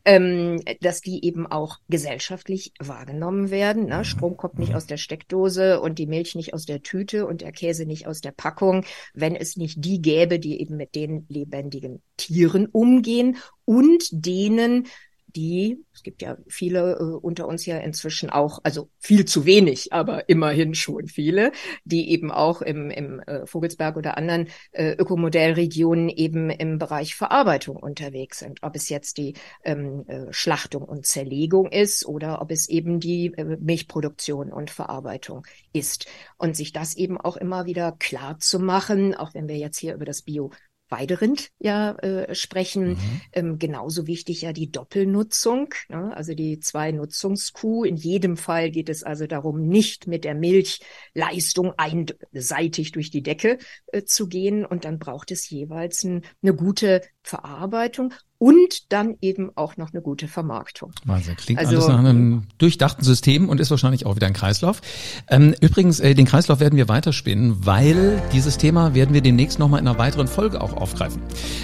ähm, 0.05 0.61
dass 0.81 1.01
die 1.01 1.23
eben 1.25 1.45
auch 1.45 1.77
gesellschaftlich 1.89 2.73
wahrgenommen 2.79 3.51
werden. 3.51 3.87
Ne? 3.87 4.03
Strom 4.05 4.37
kommt 4.37 4.59
nicht 4.59 4.75
aus 4.75 4.85
der 4.85 4.97
Steckdose 4.97 5.79
und 5.81 5.99
die 5.99 6.07
Milch 6.07 6.35
nicht 6.35 6.53
aus 6.53 6.65
der 6.65 6.81
Tüte 6.81 7.25
und 7.27 7.41
der 7.41 7.51
Käse 7.51 7.85
nicht 7.85 8.07
aus 8.07 8.21
der 8.21 8.31
Packung, 8.31 8.85
wenn 9.13 9.35
es 9.35 9.57
nicht 9.57 9.83
die 9.83 10.01
gäbe, 10.01 10.39
die 10.39 10.59
eben 10.59 10.77
mit 10.77 10.95
den 10.95 11.25
lebendigen 11.29 12.01
Tieren 12.17 12.65
umgehen 12.67 13.37
und 13.65 14.07
denen 14.11 14.87
die, 15.35 15.83
es 15.93 16.03
gibt 16.03 16.21
ja 16.21 16.37
viele 16.47 16.93
äh, 16.93 17.03
unter 17.03 17.47
uns 17.47 17.65
ja 17.65 17.77
inzwischen 17.77 18.29
auch, 18.29 18.59
also 18.63 18.89
viel 18.99 19.25
zu 19.25 19.45
wenig, 19.45 19.93
aber 19.93 20.27
immerhin 20.29 20.75
schon 20.75 21.07
viele, 21.07 21.51
die 21.83 22.11
eben 22.11 22.31
auch 22.31 22.61
im, 22.61 22.89
im 22.89 23.19
äh, 23.21 23.45
Vogelsberg 23.45 23.97
oder 23.97 24.17
anderen 24.17 24.47
äh, 24.71 24.93
Ökomodellregionen 24.93 26.09
eben 26.09 26.49
im 26.49 26.77
Bereich 26.77 27.15
Verarbeitung 27.15 27.75
unterwegs 27.75 28.39
sind. 28.39 28.59
Ob 28.63 28.75
es 28.75 28.89
jetzt 28.89 29.17
die 29.17 29.33
ähm, 29.63 30.05
äh, 30.07 30.31
Schlachtung 30.31 30.83
und 30.83 31.05
Zerlegung 31.05 31.71
ist 31.71 32.05
oder 32.05 32.41
ob 32.41 32.51
es 32.51 32.69
eben 32.69 32.99
die 32.99 33.33
äh, 33.37 33.57
Milchproduktion 33.59 34.51
und 34.51 34.71
Verarbeitung 34.71 35.45
ist. 35.73 36.07
Und 36.37 36.55
sich 36.55 36.73
das 36.73 36.95
eben 36.95 37.19
auch 37.19 37.37
immer 37.37 37.65
wieder 37.65 37.93
klar 37.99 38.39
zu 38.39 38.59
machen, 38.59 39.15
auch 39.15 39.33
wenn 39.33 39.47
wir 39.47 39.57
jetzt 39.57 39.77
hier 39.77 39.93
über 39.93 40.05
das 40.05 40.21
Bio 40.21 40.51
Weiderind 40.89 41.49
ja 41.59 41.91
äh, 41.99 42.33
sprechen. 42.35 42.89
Mhm. 42.89 43.21
Ähm, 43.33 43.59
genauso 43.59 44.07
wichtig 44.07 44.41
ja 44.41 44.53
die 44.53 44.71
Doppelnutzung, 44.71 45.73
ne? 45.87 46.15
also 46.15 46.33
die 46.33 46.59
Zwei-Nutzungskuh. 46.59 47.83
In 47.83 47.95
jedem 47.95 48.37
Fall 48.37 48.71
geht 48.71 48.89
es 48.89 49.03
also 49.03 49.27
darum, 49.27 49.67
nicht 49.67 50.07
mit 50.07 50.23
der 50.23 50.35
Milchleistung 50.35 51.73
einseitig 51.77 52.91
durch 52.91 53.11
die 53.11 53.23
Decke 53.23 53.57
äh, 53.87 54.03
zu 54.03 54.27
gehen. 54.27 54.65
Und 54.65 54.85
dann 54.85 54.99
braucht 54.99 55.31
es 55.31 55.49
jeweils 55.49 56.03
ein, 56.03 56.23
eine 56.41 56.53
gute 56.53 57.01
Verarbeitung 57.23 58.13
und 58.39 58.91
dann 58.91 59.17
eben 59.21 59.51
auch 59.55 59.77
noch 59.77 59.93
eine 59.93 60.01
gute 60.01 60.27
Vermarktung. 60.27 60.93
Wahnsinn. 61.05 61.35
Klingt 61.35 61.59
also, 61.59 61.75
alles 61.75 61.87
nach 61.89 61.99
einem 61.99 62.43
durchdachten 62.57 63.03
System 63.03 63.49
und 63.49 63.59
ist 63.59 63.69
wahrscheinlich 63.69 64.05
auch 64.05 64.15
wieder 64.15 64.27
ein 64.27 64.33
Kreislauf. 64.33 64.81
Ähm, 65.29 65.53
übrigens, 65.61 65.99
äh, 65.99 66.15
den 66.15 66.25
Kreislauf 66.25 66.59
werden 66.59 66.77
wir 66.77 66.87
weiterspinnen, 66.87 67.65
weil 67.65 68.21
dieses 68.33 68.57
Thema 68.57 68.95
werden 68.95 69.13
wir 69.13 69.21
demnächst 69.21 69.59
nochmal 69.59 69.81
in 69.81 69.87
einer 69.87 69.99
weiteren 69.99 70.27
Folge 70.27 70.61
auch 70.61 70.73
aufgreifen. 70.73 71.21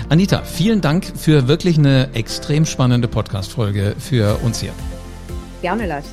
Anita, 0.10 0.44
vielen 0.44 0.82
Dank 0.82 1.06
für 1.16 1.48
wirklich 1.48 1.78
eine 1.78 2.14
extrem 2.14 2.66
spannende 2.66 3.08
Podcast-Folge 3.08 3.96
für 3.98 4.36
uns 4.44 4.60
hier. 4.60 4.74
Gerne, 5.66 5.88
Lars. 5.88 6.06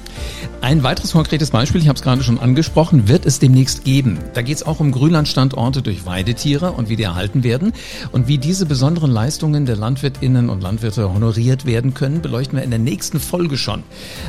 Ein 0.62 0.82
weiteres 0.82 1.12
konkretes 1.12 1.50
Beispiel, 1.50 1.80
ich 1.80 1.88
habe 1.88 1.96
es 1.96 2.02
gerade 2.02 2.22
schon 2.22 2.38
angesprochen, 2.38 3.08
wird 3.08 3.26
es 3.26 3.38
demnächst 3.38 3.84
geben. 3.84 4.18
Da 4.32 4.42
geht 4.42 4.56
es 4.56 4.62
auch 4.62 4.80
um 4.80 4.92
Grünlandstandorte 4.92 5.82
durch 5.82 6.06
Weidetiere 6.06 6.72
und 6.72 6.88
wie 6.88 6.96
die 6.96 7.02
erhalten 7.02 7.42
werden. 7.42 7.72
Und 8.12 8.28
wie 8.28 8.38
diese 8.38 8.64
besonderen 8.64 9.10
Leistungen 9.10 9.66
der 9.66 9.76
Landwirtinnen 9.76 10.48
und 10.48 10.62
Landwirte 10.62 11.12
honoriert 11.12 11.66
werden 11.66 11.92
können, 11.92 12.22
beleuchten 12.22 12.56
wir 12.56 12.64
in 12.64 12.70
der 12.70 12.78
nächsten 12.78 13.20
Folge 13.20 13.58
schon. 13.58 13.82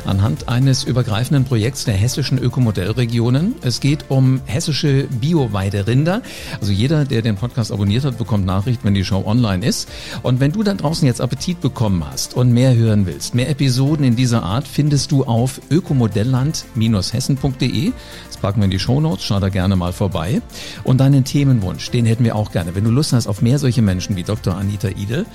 Anhand 0.05 0.49
eines 0.49 0.83
übergreifenden 0.83 1.45
Projekts 1.45 1.85
der 1.85 1.93
hessischen 1.93 2.37
Ökomodellregionen. 2.37 3.55
Es 3.61 3.79
geht 3.79 4.05
um 4.09 4.41
hessische 4.45 5.07
Bio-Weiderinder. 5.21 6.21
Also 6.59 6.73
jeder, 6.73 7.05
der 7.05 7.21
den 7.21 7.35
Podcast 7.35 7.71
abonniert 7.71 8.03
hat, 8.03 8.17
bekommt 8.17 8.45
Nachricht, 8.45 8.83
wenn 8.83 8.95
die 8.95 9.05
Show 9.05 9.23
online 9.25 9.65
ist. 9.65 9.87
Und 10.23 10.39
wenn 10.39 10.51
du 10.51 10.63
dann 10.63 10.77
draußen 10.77 11.07
jetzt 11.07 11.21
Appetit 11.21 11.61
bekommen 11.61 12.03
hast 12.11 12.33
und 12.35 12.51
mehr 12.51 12.75
hören 12.75 13.05
willst, 13.05 13.35
mehr 13.35 13.49
Episoden 13.49 14.03
in 14.03 14.15
dieser 14.15 14.43
Art, 14.43 14.67
findest 14.67 15.11
du 15.11 15.12
auf 15.21 15.61
Ökomodell 15.69 16.25
modellland-hessen.de. 16.25 17.91
Das 18.27 18.37
packen 18.37 18.59
wir 18.61 18.65
in 18.65 18.71
die 18.71 18.79
Shownotes, 18.79 19.23
schau 19.23 19.39
da 19.39 19.49
gerne 19.49 19.75
mal 19.75 19.93
vorbei. 19.93 20.41
Und 20.83 20.99
deinen 20.99 21.23
Themenwunsch, 21.23 21.91
den 21.91 22.05
hätten 22.05 22.23
wir 22.23 22.35
auch 22.35 22.51
gerne. 22.51 22.75
Wenn 22.75 22.83
du 22.83 22.89
Lust 22.89 23.13
hast 23.13 23.27
auf 23.27 23.41
mehr 23.41 23.59
solche 23.59 23.81
Menschen 23.81 24.15
wie 24.15 24.23
Dr. 24.23 24.55
Anita 24.55 24.89
Idel, 24.89 25.25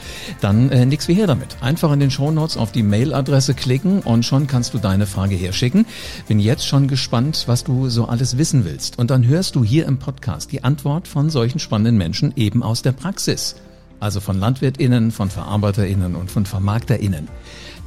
dann 0.41 0.71
äh, 0.71 0.85
nix 0.87 1.09
wie 1.09 1.15
her 1.15 1.27
damit. 1.27 1.57
Einfach 1.61 1.93
in 1.93 2.01
den 2.01 2.11
Shownotes 2.11 2.57
auf 2.57 2.73
die 2.73 2.83
Mailadresse 2.83 3.55
klicken 3.55 4.01
und 4.01 4.25
schon 4.25 4.47
kannst 4.47 4.75
du 4.75 4.79
deine 4.79 5.07
Frage 5.07 5.37
herschicken. 5.37 5.87
Bin 6.27 6.41
jetzt 6.41 6.67
schon 6.67 6.89
gespannt, 6.89 7.45
was 7.47 7.65
du 7.65 7.89
so 7.89 8.07
alles 8.07 8.39
wissen 8.39 8.65
willst. 8.65 8.99
Und 8.99 9.11
dann 9.11 9.27
hörst 9.27 9.55
du 9.55 9.65
hier 9.65 9.87
im 9.87 9.99
Podcast 9.99 10.51
die 10.53 10.65
Antwort 10.65 11.07
von 11.07 11.31
solchen 11.31 11.59
spannenden 11.59 11.97
Menschen 11.97 12.33
eben 12.37 12.63
aus 12.63 12.83
der 12.83 12.93
Praxis. 12.93 13.55
Also 14.01 14.21
von 14.21 14.39
LandwirtInnen, 14.39 15.11
von 15.11 15.29
VerarbeiterInnen 15.29 16.15
und 16.15 16.31
von 16.31 16.47
VermarkterInnen. 16.47 17.29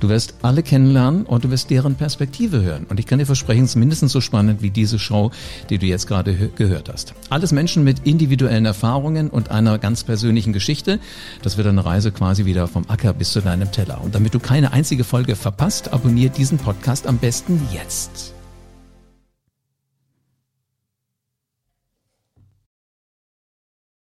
Du 0.02 0.10
wirst 0.10 0.34
alle 0.42 0.64
kennenlernen 0.64 1.28
und 1.28 1.44
du 1.44 1.52
wirst 1.52 1.70
deren 1.70 1.94
Perspektive 1.94 2.64
hören. 2.64 2.88
Und 2.90 3.00
ich 3.00 3.06
kann 3.06 3.20
dir 3.20 3.28
versprechen, 3.28 3.66
es 3.66 3.72
ist 3.72 3.76
mindestens 3.76 4.12
so 4.12 4.20
spannend 4.20 4.64
wie 4.64 4.72
diese 4.72 4.98
Show, 4.98 5.30
die 5.70 5.78
du 5.78 5.86
jetzt 5.86 6.08
gerade 6.08 6.50
gehört 6.56 6.90
hast. 6.90 7.14
Alles 7.30 7.52
Menschen 7.52 7.84
mit 7.84 8.00
individuellen 8.08 8.66
Erfahrungen 8.66 9.30
und 9.30 9.52
einer 9.52 9.78
ganz 9.78 10.04
persönlichen 10.04 10.54
Geschichte. 10.54 11.00
Das 11.44 11.58
wird 11.58 11.68
eine 11.68 11.86
Reise 11.86 12.12
quasi 12.12 12.46
wieder 12.46 12.68
vom 12.68 12.90
Acker 12.90 13.14
bis 13.14 13.32
zu 13.32 13.42
deinem 13.42 13.72
Teller. 13.72 14.02
Und 14.04 14.16
damit 14.16 14.34
du 14.34 14.40
keine 14.40 14.74
einzige 14.74 15.04
Folge 15.04 15.36
verpasst, 15.36 15.94
abonniert 15.94 16.36
diesen 16.36 16.58
Podcast 16.58 17.06
am 17.06 17.20
besten 17.20 17.62
jetzt. 17.72 18.34